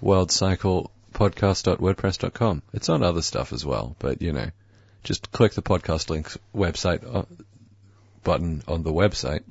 [0.00, 2.62] World Cycle podcast.wordpress.com.
[2.72, 4.48] It's on other stuff as well, but you know,
[5.04, 7.24] just click the podcast links website uh,
[8.22, 9.42] button on the website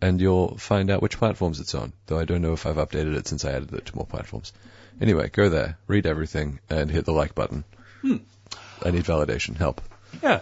[0.00, 1.92] and you'll find out which platforms it's on.
[2.06, 4.52] Though I don't know if I've updated it since I added it to more platforms.
[5.00, 7.64] Anyway, go there, read everything, and hit the like button.
[8.02, 8.16] Hmm.
[8.82, 9.56] I need validation.
[9.56, 9.80] Help.
[10.22, 10.40] Yeah.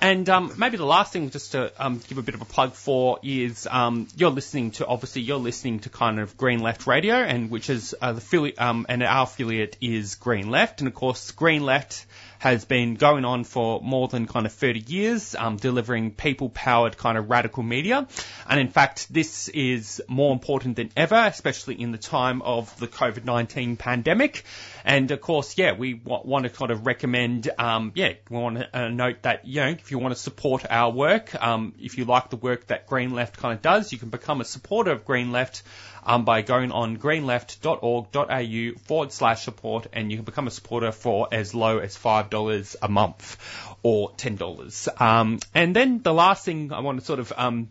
[0.00, 2.74] And um, maybe the last thing, just to um, give a bit of a plug
[2.74, 7.16] for, is um, you're listening to obviously you're listening to kind of Green Left Radio,
[7.16, 10.94] and which is uh, the affiliate, um, and our affiliate is Green Left, and of
[10.94, 12.06] course Green Left
[12.38, 17.18] has been going on for more than kind of 30 years, um, delivering people-powered kind
[17.18, 18.06] of radical media.
[18.48, 22.86] And in fact, this is more important than ever, especially in the time of the
[22.88, 24.44] COVID-19 pandemic.
[24.84, 28.58] And of course, yeah, we w- want to kind of recommend, um, yeah, we want
[28.58, 31.98] to uh, note that, you know, if you want to support our work, um, if
[31.98, 34.92] you like the work that Green Left kind of does, you can become a supporter
[34.92, 35.62] of Green Left
[36.04, 41.28] um, by going on greenleft.org.au forward slash support and you can become a supporter for
[41.30, 43.36] as low as $5 a month
[43.82, 45.00] or $10.
[45.00, 47.68] Um, and then the last thing I want to sort of um,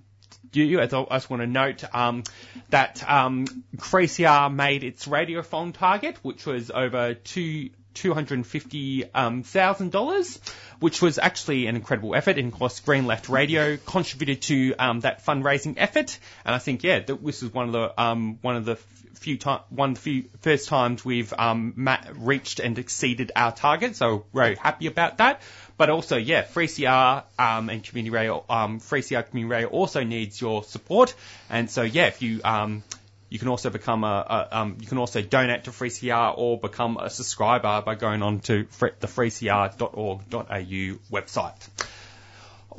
[0.51, 2.23] do, as I just want to note um,
[2.69, 3.45] that um,
[3.75, 10.39] 3CR made its radiothon target, which was over two $250,000,
[10.79, 12.37] which was actually an incredible effort.
[12.37, 16.19] And of course, Green Left Radio contributed to um, that fundraising effort.
[16.45, 18.77] And I think, yeah, that this is one of the um, one of the
[19.17, 21.73] few time, one of the few first times we've um,
[22.15, 23.95] reached and exceeded our target.
[23.95, 25.41] So very happy about that.
[25.77, 30.63] But also, yeah, 3CR um, and Community Radio, um, 3CR Community Radio also needs your
[30.63, 31.13] support.
[31.49, 32.83] And so, yeah, if you um,
[33.29, 36.97] you can also become a, a um, you can also donate to 3CR or become
[36.97, 41.69] a subscriber by going on to the 3cr.org.au website.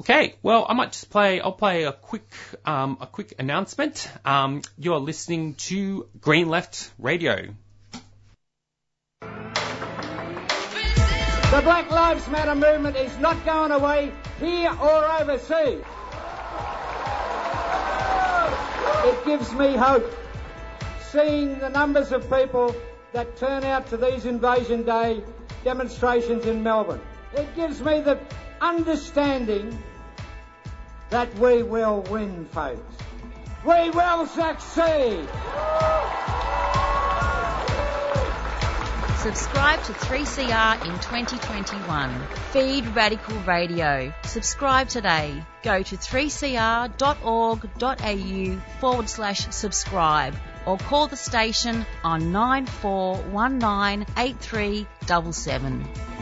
[0.01, 1.41] Okay, well, I might just play.
[1.41, 2.31] I'll play a quick,
[2.65, 4.09] um, a quick announcement.
[4.25, 7.49] Um, you're listening to Green Left Radio.
[11.51, 15.83] The Black Lives Matter movement is not going away here or overseas.
[19.07, 20.05] It gives me hope
[21.11, 22.77] seeing the numbers of people
[23.15, 25.25] that turn out to these Invasion Day
[25.65, 27.01] demonstrations in Melbourne.
[27.33, 28.19] It gives me the
[28.61, 29.83] understanding
[31.09, 32.95] that we will win, folks.
[33.65, 35.27] We will succeed.
[39.23, 42.21] Subscribe to 3CR in 2021.
[42.53, 44.13] Feed Radical Radio.
[44.23, 45.43] Subscribe today.
[45.65, 50.37] Go to 3cr.org.au forward slash subscribe
[50.67, 56.18] or call the station on 9419 8377.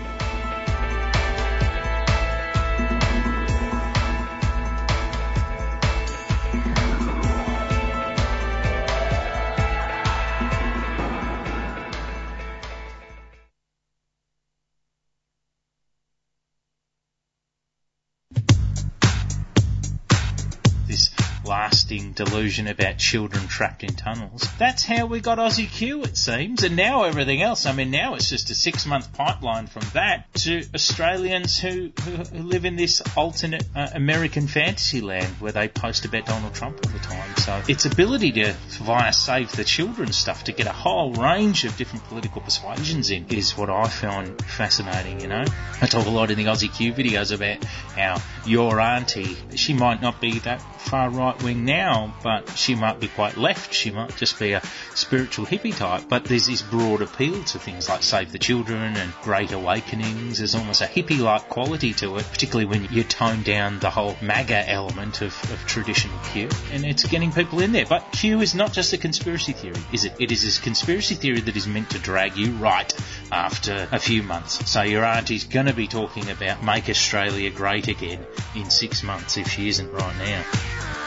[22.17, 24.47] Delusion about children trapped in tunnels.
[24.59, 27.67] That's how we got Aussie Q, it seems, and now everything else.
[27.67, 32.43] I mean, now it's just a six month pipeline from that to Australians who, who,
[32.43, 36.93] live in this alternate uh, American fantasy land where they post about Donald Trump all
[36.93, 37.37] the time.
[37.37, 38.53] So its ability to,
[38.83, 43.27] via Save the Children stuff, to get a whole range of different political persuasions in
[43.29, 45.45] is what I found fascinating, you know.
[45.83, 50.01] I talk a lot in the Aussie Q videos about how your auntie, she might
[50.01, 53.73] not be that far right wing now, Um, but she might be quite left.
[53.73, 54.63] She might just be a
[54.95, 56.05] spiritual hippie type.
[56.09, 60.39] But there's this broad appeal to things like Save the Children and Great Awakenings.
[60.39, 64.17] There's almost a hippie like quality to it, particularly when you tone down the whole
[64.23, 66.49] MAGA element of, of traditional Q.
[66.73, 67.87] And it's getting people in there.
[67.87, 70.15] But Q is not just a conspiracy theory, is it?
[70.19, 72.93] It is this conspiracy theory that is meant to drag you right
[73.33, 74.71] after a few months.
[74.71, 78.25] So your auntie's going to be talking about Make Australia Great Again
[78.55, 81.06] in six months if she isn't right now.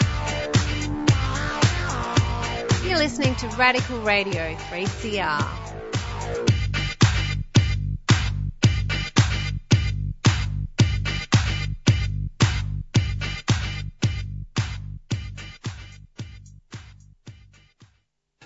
[2.90, 5.70] You're listening to Radical Radio 3CR.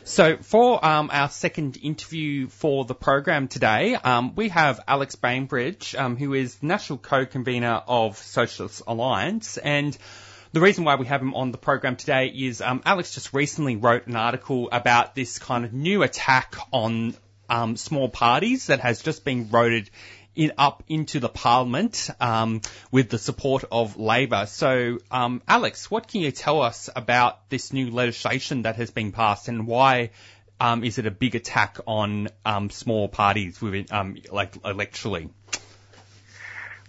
[0.04, 5.96] So for um, our second interview for the program today, um, we have Alex Bainbridge,
[5.96, 9.98] um, who is national co-convener of Socialist Alliance, and
[10.54, 13.76] the reason why we have him on the program today is um, Alex just recently
[13.76, 17.16] wrote an article about this kind of new attack on
[17.50, 19.90] um, small parties that has just been voted
[20.36, 22.62] in, up into the parliament um,
[22.92, 24.46] with the support of Labor.
[24.46, 29.12] So, um, Alex, what can you tell us about this new legislation that has been
[29.12, 30.12] passed and why?
[30.60, 35.32] Um, is it a big attack on um, small parties within, um, like electorally?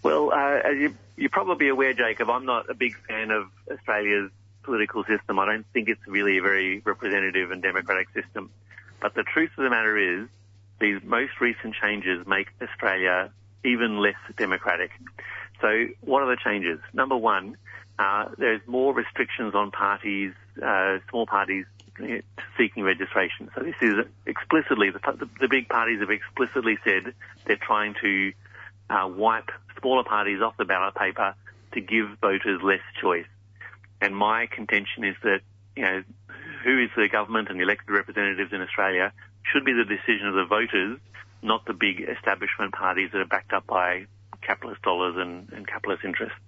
[0.05, 4.31] Well, uh, as you, you're probably aware, Jacob, I'm not a big fan of Australia's
[4.63, 5.39] political system.
[5.39, 8.51] I don't think it's really a very representative and democratic system.
[9.01, 10.29] But the truth of the matter is,
[10.79, 13.33] these most recent changes make Australia
[13.65, 14.91] even less democratic.
[15.63, 16.81] So what are the changes?
[16.93, 17.57] Number one,
[17.99, 20.33] uh, there's more restrictions on parties,
[20.63, 21.65] uh, small parties
[22.59, 23.51] seeking registration.
[23.55, 27.15] So this is explicitly, the, the, the big parties have explicitly said
[27.47, 28.33] they're trying to
[28.91, 29.51] uh, wipe
[29.85, 31.35] smaller parties off the ballot paper
[31.73, 33.27] to give voters less choice.
[34.01, 35.41] And my contention is that,
[35.77, 36.03] you know,
[36.65, 39.13] who is the government and the elected representatives in Australia
[39.53, 40.99] should be the decision of the voters,
[41.43, 44.07] not the big establishment parties that are backed up by
[44.41, 46.39] capitalist dollars and, and capitalist interests.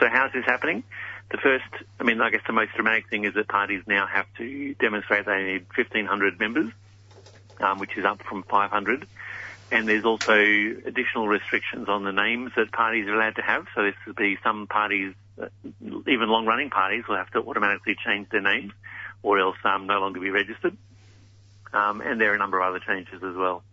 [0.00, 0.82] So how's this happening?
[1.30, 1.64] The first,
[2.00, 5.26] I mean, I guess the most dramatic thing is that parties now have to demonstrate
[5.26, 6.72] they need 1,500 members,
[7.60, 9.06] um, which is up from 500.
[9.70, 13.66] And there's also additional restrictions on the names that parties are allowed to have.
[13.74, 15.48] So this will be some parties, uh,
[16.06, 18.72] even long-running parties, will have to automatically change their names,
[19.22, 20.76] or else um, no longer be registered.
[21.72, 23.64] Um, and there are a number of other changes as well.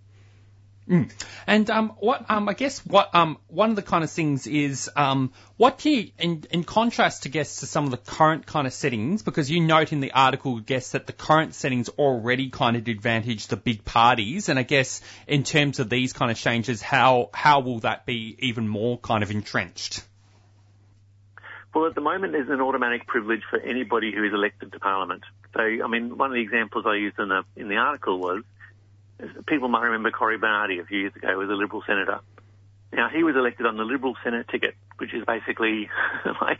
[0.89, 1.11] Mm.
[1.47, 4.89] And um, what um, I guess what um, one of the kind of things is
[4.95, 8.67] um, what do you, in, in contrast to guess to some of the current kind
[8.67, 12.75] of settings, because you note in the article, guess that the current settings already kind
[12.75, 16.81] of advantage the big parties, and I guess in terms of these kind of changes,
[16.81, 20.03] how how will that be even more kind of entrenched?
[21.73, 25.23] Well, at the moment, there's an automatic privilege for anybody who is elected to Parliament.
[25.53, 28.43] So, I mean, one of the examples I used in the in the article was
[29.47, 32.19] people might remember Cory Bernardi a few years ago as a Liberal senator.
[32.91, 35.89] Now he was elected on the Liberal Senate ticket, which is basically
[36.41, 36.59] like,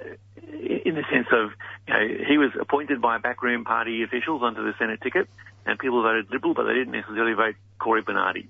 [0.00, 1.50] in the sense of,
[1.88, 5.28] you know, he was appointed by backroom party officials onto the Senate ticket,
[5.64, 8.48] and people voted Liberal, but they didn't necessarily vote Cory Bernardi.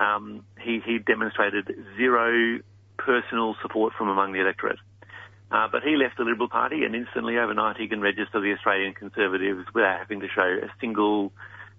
[0.00, 2.60] Um, he he demonstrated zero
[2.98, 4.78] personal support from among the electorate.
[5.50, 8.94] Uh, but he left the Liberal Party and instantly overnight he can register the Australian
[8.94, 11.32] Conservatives without having to show a single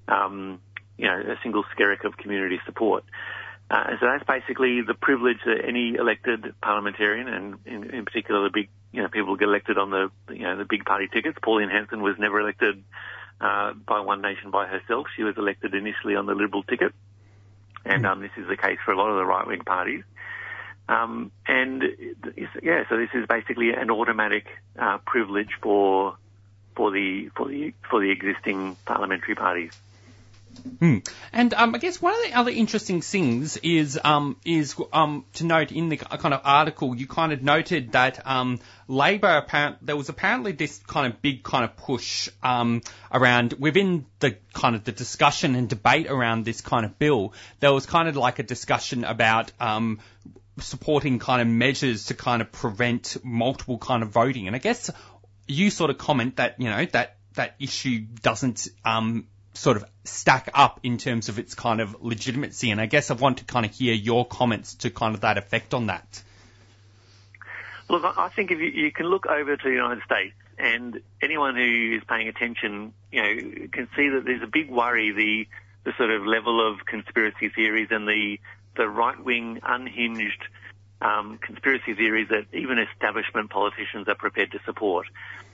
[0.07, 0.61] um,
[0.98, 3.03] you know, a single skerrick of community support.
[3.69, 8.49] Uh, so that's basically the privilege that any elected parliamentarian, and in, in, particular the
[8.49, 11.38] big, you know, people get elected on the, you know, the big party tickets.
[11.44, 12.82] Pauline Hanson was never elected
[13.41, 15.07] uh, by One Nation by herself.
[15.15, 16.94] She was elected initially on the Liberal ticket.
[17.86, 20.03] and um, this is the case for a lot of the right-wing parties.
[20.90, 21.84] Um, and
[22.64, 24.45] yeah, so this is basically an automatic
[24.80, 26.15] uh, privilege for
[26.76, 29.74] for the for the for the existing parliamentary parties.
[30.58, 30.98] Hmm.
[31.34, 35.46] And um, I guess one of the other interesting things is um, is um, to
[35.46, 39.96] note in the kind of article you kind of noted that um, Labor apparent there
[39.96, 42.82] was apparently this kind of big kind of push um,
[43.12, 47.34] around within the kind of the discussion and debate around this kind of bill.
[47.60, 50.00] There was kind of like a discussion about um,
[50.60, 54.48] supporting kind of measures to kind of prevent multiple kind of voting.
[54.48, 54.90] And I guess
[55.48, 59.28] you sort of comment that you know that that issue doesn't um,
[59.58, 62.72] sort of stack up in terms of its kind of legitimacy.
[62.72, 65.38] And I guess I want to kind of hear your comments to kind of that
[65.38, 66.24] effect on that.
[67.90, 71.56] Look, I think if you, you can look over to the United States and anyone
[71.56, 75.48] who is paying attention, you know, can see that there's a big worry, the,
[75.86, 78.40] the sort of level of conspiracy theories and the,
[78.76, 80.44] the right-wing unhinged
[81.02, 85.07] um, conspiracy theories that even establishment politicians are prepared to support.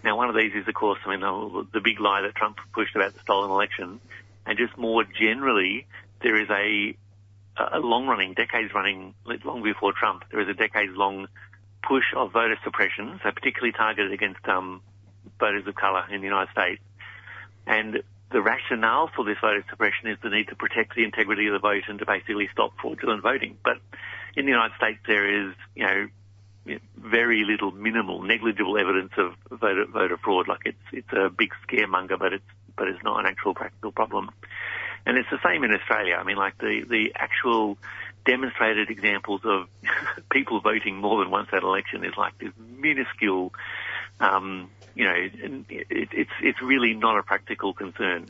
[0.04, 2.58] Now, one of these is, of course, I mean, the, the big lie that Trump
[2.74, 4.00] pushed about the stolen election,
[4.46, 5.86] and just more generally,
[6.22, 6.96] there is a,
[7.58, 9.14] a long-running, decades-running,
[9.44, 11.28] long before Trump, there is a decades-long
[11.82, 14.82] push of voter suppression, so particularly targeted against um,
[15.40, 16.82] voters of colour in the United States.
[17.66, 18.04] And
[18.34, 21.60] the rationale for this voter suppression is the need to protect the integrity of the
[21.60, 23.58] vote and to basically stop fraudulent voting.
[23.64, 23.78] But
[24.36, 29.86] in the United States, there is, you know, very little, minimal, negligible evidence of voter,
[29.86, 30.48] voter fraud.
[30.48, 32.44] Like it's it's a big scaremonger, but it's
[32.76, 34.32] but it's not an actual practical problem.
[35.06, 36.16] And it's the same in Australia.
[36.16, 37.78] I mean, like the the actual
[38.26, 39.68] demonstrated examples of
[40.32, 43.54] people voting more than once at election is like this minuscule,
[44.20, 48.28] um, you know, it, it's it's really not a practical concern.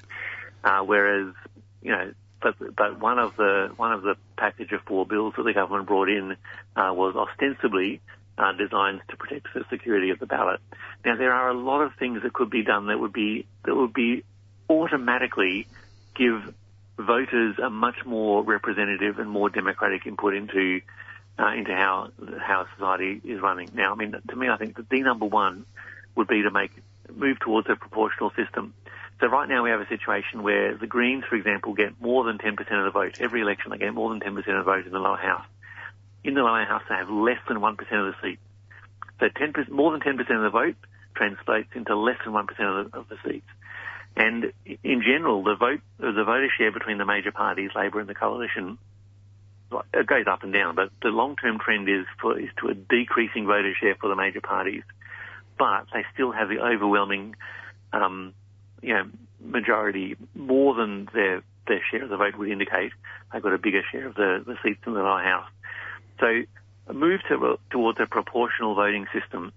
[0.63, 1.33] Uh, whereas,
[1.81, 5.43] you know, but but one of the one of the package of four bills that
[5.43, 6.35] the government brought in
[6.75, 8.01] uh, was ostensibly
[8.37, 10.59] uh, designed to protect the security of the ballot.
[11.05, 13.75] Now there are a lot of things that could be done that would be that
[13.75, 14.23] would be
[14.69, 15.67] automatically
[16.15, 16.53] give
[16.97, 20.81] voters a much more representative and more democratic input into
[21.39, 23.69] uh, into how how society is running.
[23.73, 25.65] Now, I mean, to me, I think the number one
[26.15, 26.71] would be to make
[27.13, 28.73] move towards a proportional system.
[29.19, 32.37] So right now we have a situation where the Greens, for example, get more than
[32.37, 33.17] 10% of the vote.
[33.19, 35.45] Every election they get more than 10% of the vote in the lower house.
[36.23, 38.41] In the lower house they have less than 1% of the seats.
[39.19, 40.75] So 10%, more than 10% of the vote
[41.15, 43.47] translates into less than 1% of the, of the seats.
[44.15, 44.51] And
[44.83, 48.77] in general, the vote, the voter share between the major parties, Labor and the Coalition,
[49.93, 53.45] it goes up and down, but the long-term trend is for, is to a decreasing
[53.45, 54.83] voter share for the major parties.
[55.57, 57.35] But they still have the overwhelming,
[57.91, 58.33] um,
[58.81, 59.03] you know,
[59.43, 62.91] majority, more than their, their share of the vote would indicate.
[63.31, 65.49] They've got a bigger share of the, the seats in the lower house.
[66.19, 66.43] So
[66.87, 69.53] a move to, towards a proportional voting system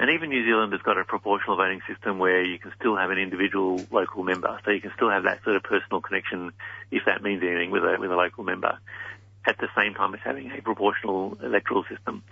[0.00, 3.10] and even New Zealand has got a proportional voting system where you can still have
[3.10, 4.58] an individual local member.
[4.64, 6.52] So you can still have that sort of personal connection,
[6.90, 8.78] if that means anything, with a, with a local member
[9.46, 12.22] at the same time as having a proportional electoral system.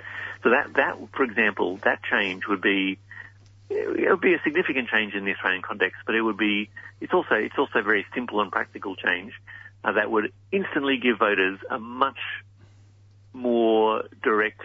[0.42, 2.98] So that, that, for example, that change would be,
[3.70, 6.70] it would be a significant change in the Australian context, but it would be,
[7.00, 9.32] it's also, it's also a very simple and practical change
[9.84, 12.18] uh, that would instantly give voters a much
[13.32, 14.60] more direct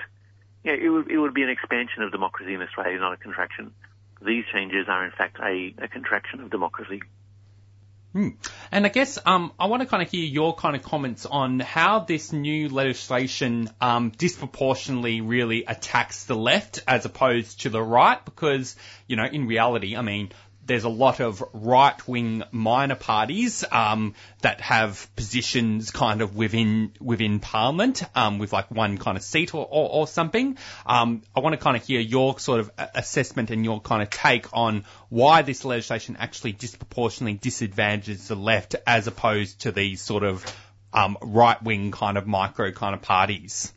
[0.63, 3.73] yeah, it would, it would be an expansion of democracy in Australia, not a contraction.
[4.25, 7.01] These changes are in fact a, a contraction of democracy.
[8.13, 8.29] Hmm.
[8.71, 11.59] And I guess um, I want to kind of hear your kind of comments on
[11.59, 18.23] how this new legislation um, disproportionately really attacks the left as opposed to the right,
[18.23, 18.75] because
[19.07, 20.31] you know in reality, I mean,
[20.65, 26.93] there's a lot of right wing minor parties um, that have positions kind of within
[26.99, 30.57] within Parliament um, with like one kind of seat or, or, or something.
[30.85, 34.09] Um, I want to kind of hear your sort of assessment and your kind of
[34.09, 40.23] take on why this legislation actually disproportionately disadvantages the left as opposed to these sort
[40.23, 40.45] of
[40.93, 43.73] um, right wing kind of micro kind of parties.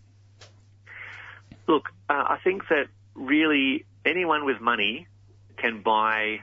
[1.67, 5.09] Look, uh, I think that really anyone with money
[5.57, 6.41] can buy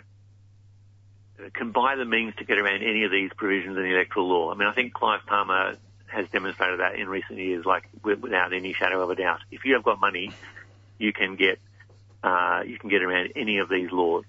[1.54, 4.52] can buy the means to get around any of these provisions in the electoral law.
[4.52, 5.76] I mean, I think Clive Palmer
[6.08, 9.40] has demonstrated that in recent years, like without any shadow of a doubt.
[9.52, 10.32] If you have got money,
[11.00, 11.60] you can get
[12.24, 14.24] uh, you can get around any of these laws,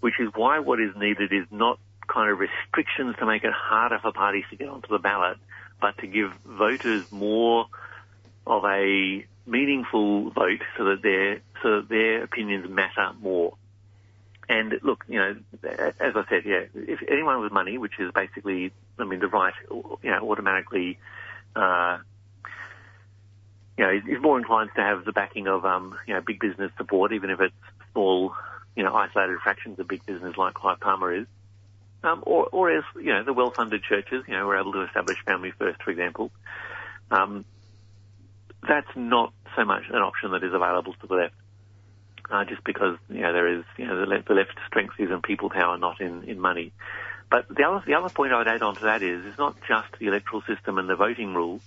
[0.00, 3.98] which is why what is needed is not kind of restrictions to make it harder
[3.98, 5.38] for parties to get onto the ballot,
[5.80, 7.66] but to give voters more
[8.46, 13.54] of a meaningful vote so that their so that their opinions matter more.
[14.50, 18.72] And look, you know, as I said, yeah, if anyone with money, which is basically,
[18.98, 20.98] I mean, the right, you know, automatically
[21.54, 21.98] uh,
[23.78, 26.72] you know, is, more inclined to have the backing of, um, you know, big business
[26.76, 27.54] support, even if it's
[27.92, 28.34] small,
[28.74, 31.26] you know, isolated fractions of big business like Clive Palmer is.
[32.02, 35.16] Um, or, or as, you know, the well-funded churches, you know, were able to establish
[35.24, 36.32] Family First, for example.
[37.12, 37.44] Um,
[38.66, 41.34] that's not so much an option that is available to the left.
[42.30, 45.10] Uh, just because, you know, there is, you know, the left, the left strength is
[45.10, 46.72] in people power, not in, in money.
[47.28, 49.56] But the other, the other point I would add on to that is, it's not
[49.66, 51.60] just the electoral system and the voting rules.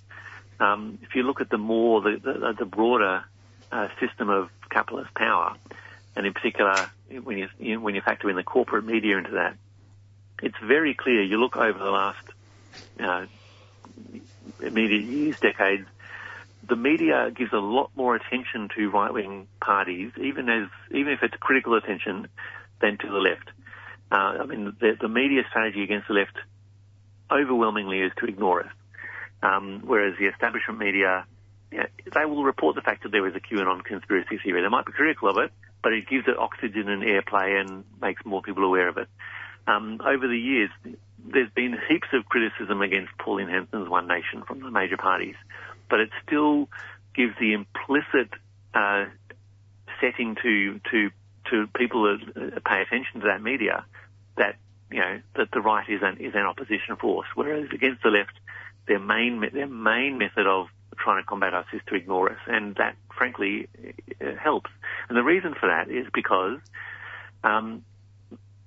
[0.61, 3.25] Um, if you look at the more, the, the, the broader
[3.73, 5.55] uh, system of capitalist power,
[6.15, 6.89] and in particular,
[7.23, 9.57] when you, you, when you factor in the corporate media into that,
[10.41, 11.23] it's very clear.
[11.23, 12.25] You look over the last
[13.01, 13.25] uh,
[14.61, 15.87] immediate years, decades,
[16.67, 21.35] the media gives a lot more attention to right-wing parties, even as even if it's
[21.39, 22.27] critical attention,
[22.81, 23.49] than to the left.
[24.11, 26.37] Uh, I mean, the, the media strategy against the left
[27.31, 28.67] overwhelmingly is to ignore it,
[29.41, 31.25] um, whereas the establishment media,
[31.71, 34.61] they will report the fact that there is a QAnon conspiracy theory.
[34.61, 38.23] They might be critical of it, but it gives it oxygen and airplay and makes
[38.23, 39.07] more people aware of it.
[39.65, 40.69] Um, over the years,
[41.25, 45.35] there's been heaps of criticism against Pauline Hanson's One Nation from the major parties,
[45.89, 46.69] but it still
[47.15, 48.29] gives the implicit
[48.73, 49.05] uh,
[50.01, 51.11] setting to to
[51.49, 53.85] to people that uh, pay attention to that media
[54.37, 54.55] that
[54.91, 58.33] you know that the right is an is an opposition force, whereas against the left,
[58.87, 62.75] their main their main method of trying to combat us is to ignore us, and
[62.75, 63.67] that frankly
[64.21, 64.69] uh, helps.
[65.09, 66.59] And the reason for that is because
[67.43, 67.83] um,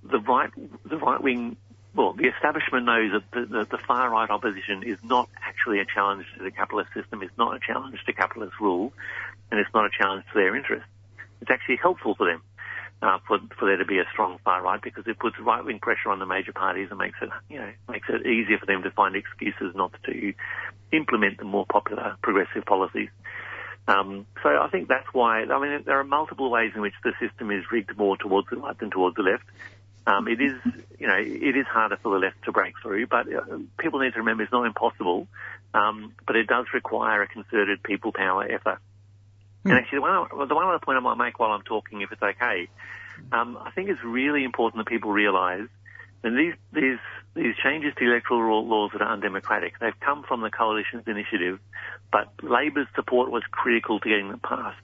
[0.03, 0.51] the right
[0.85, 1.57] the right wing
[1.97, 5.87] well, the establishment knows that the, the, the, far right opposition is not actually a
[5.87, 8.93] challenge to the capitalist system, it's not a challenge to capitalist rule,
[9.51, 10.89] and it's not a challenge to their interests.
[11.41, 12.43] It's actually helpful for them.
[13.03, 15.79] Uh, for, for there to be a strong far right because it puts right wing
[15.79, 18.83] pressure on the major parties and makes it, you know, makes it easier for them
[18.83, 20.33] to find excuses not to
[20.93, 23.11] implement the more popular progressive policies.
[23.89, 27.13] Um, so I think that's why, I mean, there are multiple ways in which the
[27.21, 29.45] system is rigged more towards the right than towards the left.
[30.07, 30.55] Um, it is,
[30.99, 34.13] you know, it is harder for the left to break through, but uh, people need
[34.13, 35.27] to remember it's not impossible,
[35.75, 38.79] um, but it does require a concerted people power effort.
[39.65, 42.13] And actually, the one, the one other point I might make while I'm talking, if
[42.13, 42.69] it's okay,
[43.33, 45.69] um, I think it's really important that people realise
[46.23, 46.99] that these these
[47.35, 51.59] these changes to electoral laws that are undemocratic, they've come from the coalition's initiative,
[52.13, 54.79] but Labor's support was critical to getting them passed.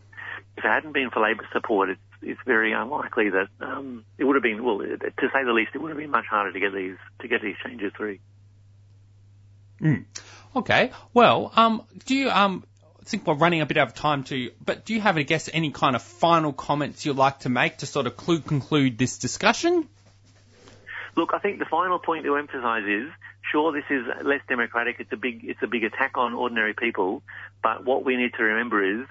[0.56, 4.42] If it hadn't been for Labor's support, it's very unlikely that um, it would have
[4.42, 6.96] been well, to say the least, it would have been much harder to get these
[7.20, 8.18] to get these changes through.
[9.80, 10.04] Mm.
[10.54, 10.92] Okay.
[11.12, 12.64] Well, um, do you um,
[13.02, 15.22] I think we're running a bit out of time too, but do you have, I
[15.22, 19.18] guess, any kind of final comments you'd like to make to sort of conclude this
[19.18, 19.88] discussion?
[21.16, 23.10] Look, I think the final point to emphasise is,
[23.50, 24.96] sure, this is less democratic.
[25.00, 27.22] It's a big, it's a big attack on ordinary people.
[27.60, 29.06] But what we need to remember is,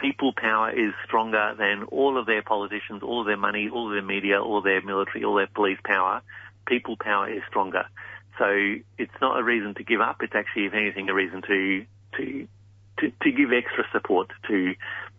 [0.00, 3.92] people power is stronger than all of their politicians, all of their money, all of
[3.92, 6.22] their media, all their military, all their police power.
[6.66, 7.84] People power is stronger.
[8.38, 8.46] So
[8.98, 10.22] it's not a reason to give up.
[10.22, 11.84] It's actually, if anything, a reason to
[12.16, 12.48] to
[13.00, 14.74] to, to give extra support to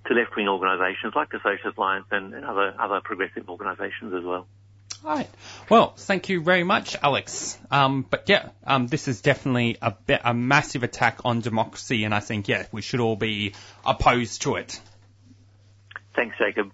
[0.08, 4.24] to left wing organisations like the Socialist Alliance and, and other other progressive organisations as
[4.24, 4.48] well.
[5.04, 5.30] Right.
[5.70, 7.58] Well, thank you very much, Alex.
[7.72, 12.14] Um, but yeah, um, this is definitely a, be- a massive attack on democracy, and
[12.14, 13.54] I think yeah, we should all be
[13.86, 14.80] opposed to it.
[16.16, 16.72] Thanks, Jacob.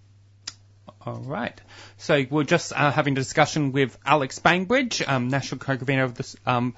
[1.05, 1.59] All right.
[1.97, 6.35] So we're just uh, having a discussion with Alex Bainbridge, um, national co-convener of this.
[6.47, 6.73] Um,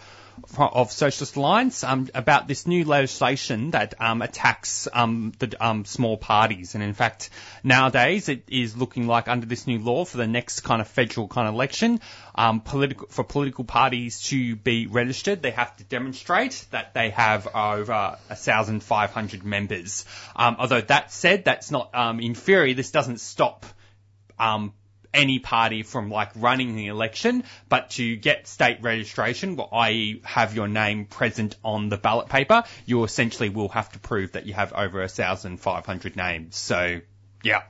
[0.59, 6.15] of Socialist Alliance um, about this new legislation that um, attacks um, the um, small
[6.15, 6.75] parties.
[6.75, 7.31] And in fact,
[7.63, 11.27] nowadays it is looking like under this new law for the next kind of federal
[11.27, 12.01] kind of election,
[12.35, 17.47] um, political for political parties to be registered, they have to demonstrate that they have
[17.47, 20.05] over 1,500 members.
[20.35, 21.89] Um, although that said, that's not
[22.19, 22.73] in theory.
[22.73, 23.65] This doesn't stop
[24.39, 24.73] um,
[25.13, 30.21] any party from like running the election, but to get state registration, well, i.e.
[30.23, 34.45] have your name present on the ballot paper, you essentially will have to prove that
[34.45, 36.55] you have over 1,500 names.
[36.55, 37.01] So,
[37.43, 37.63] yeah.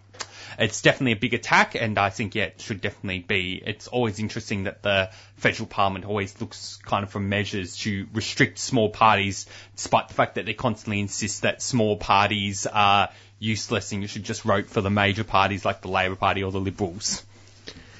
[0.57, 3.61] It's definitely a big attack, and I think, yeah, it should definitely be.
[3.63, 8.57] It's always interesting that the federal parliament always looks kind of for measures to restrict
[8.57, 9.45] small parties,
[9.75, 14.23] despite the fact that they constantly insist that small parties are useless and you should
[14.23, 17.23] just vote for the major parties like the Labor Party or the Liberals.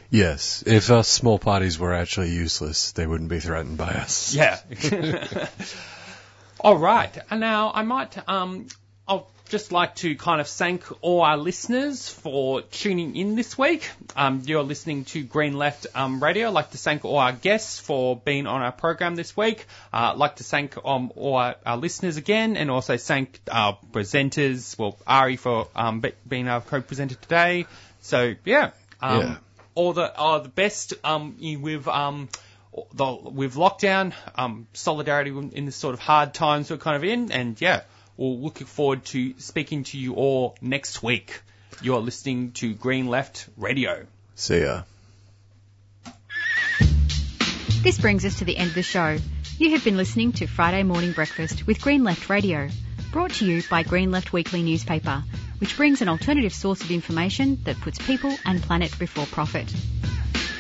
[0.10, 4.34] Yes, if us small parties were actually useless, they wouldn't be threatened by us.
[4.34, 4.60] Yeah.
[6.62, 8.68] All right, and now I might um
[9.08, 13.90] I'll just like to kind of thank all our listeners for tuning in this week.
[14.16, 16.48] Um, you're listening to Green Left um, Radio.
[16.48, 19.66] I'd like to thank all our guests for being on our program this week.
[19.94, 23.78] Uh, I'd like to thank um, all our, our listeners again and also thank our
[23.92, 27.66] presenters, well, Ari for um, be- being our co-presenter today.
[28.02, 28.72] So, yeah.
[29.02, 29.38] Um, Yeah.
[29.76, 32.30] All the, all the best um, with um,
[32.94, 37.32] the, with lockdown, um, solidarity in this sort of hard times we're kind of in,
[37.32, 37.82] and yeah,
[38.18, 41.42] we're looking forward to speaking to you all next week.
[41.82, 44.08] You're listening to Green Left Radio.
[44.36, 44.84] See ya.
[47.84, 49.18] This brings us to the end of the show.
[49.60, 52.70] You have been listening to Friday Morning Breakfast with Green Left Radio,
[53.12, 55.24] brought to you by Green Left Weekly newspaper,
[55.60, 59.72] which brings an alternative source of information that puts people and planet before profit.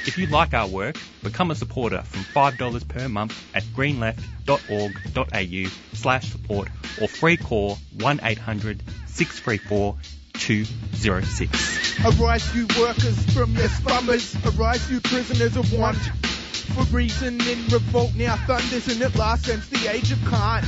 [0.07, 6.31] If you like our work, become a supporter from $5 per month at greenleft.org.au slash
[6.31, 6.69] support
[7.01, 9.97] or free call 1800 634
[10.33, 12.05] 206.
[12.05, 14.33] Arise, you workers from your slumbers.
[14.45, 15.97] Arise, you prisoners of want.
[15.97, 20.65] For reason in revolt now thunders and at last since the age of cant.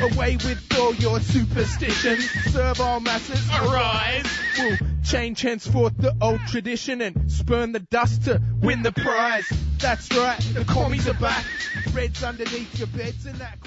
[0.00, 2.28] Away with all your superstitions.
[2.52, 3.48] Serve all masses.
[3.50, 4.26] Arise.
[4.58, 9.50] We'll change henceforth the old tradition and spurn the dust to win the prize.
[9.78, 11.44] That's right, the commies are back.
[11.92, 13.58] Reds underneath your beds and that.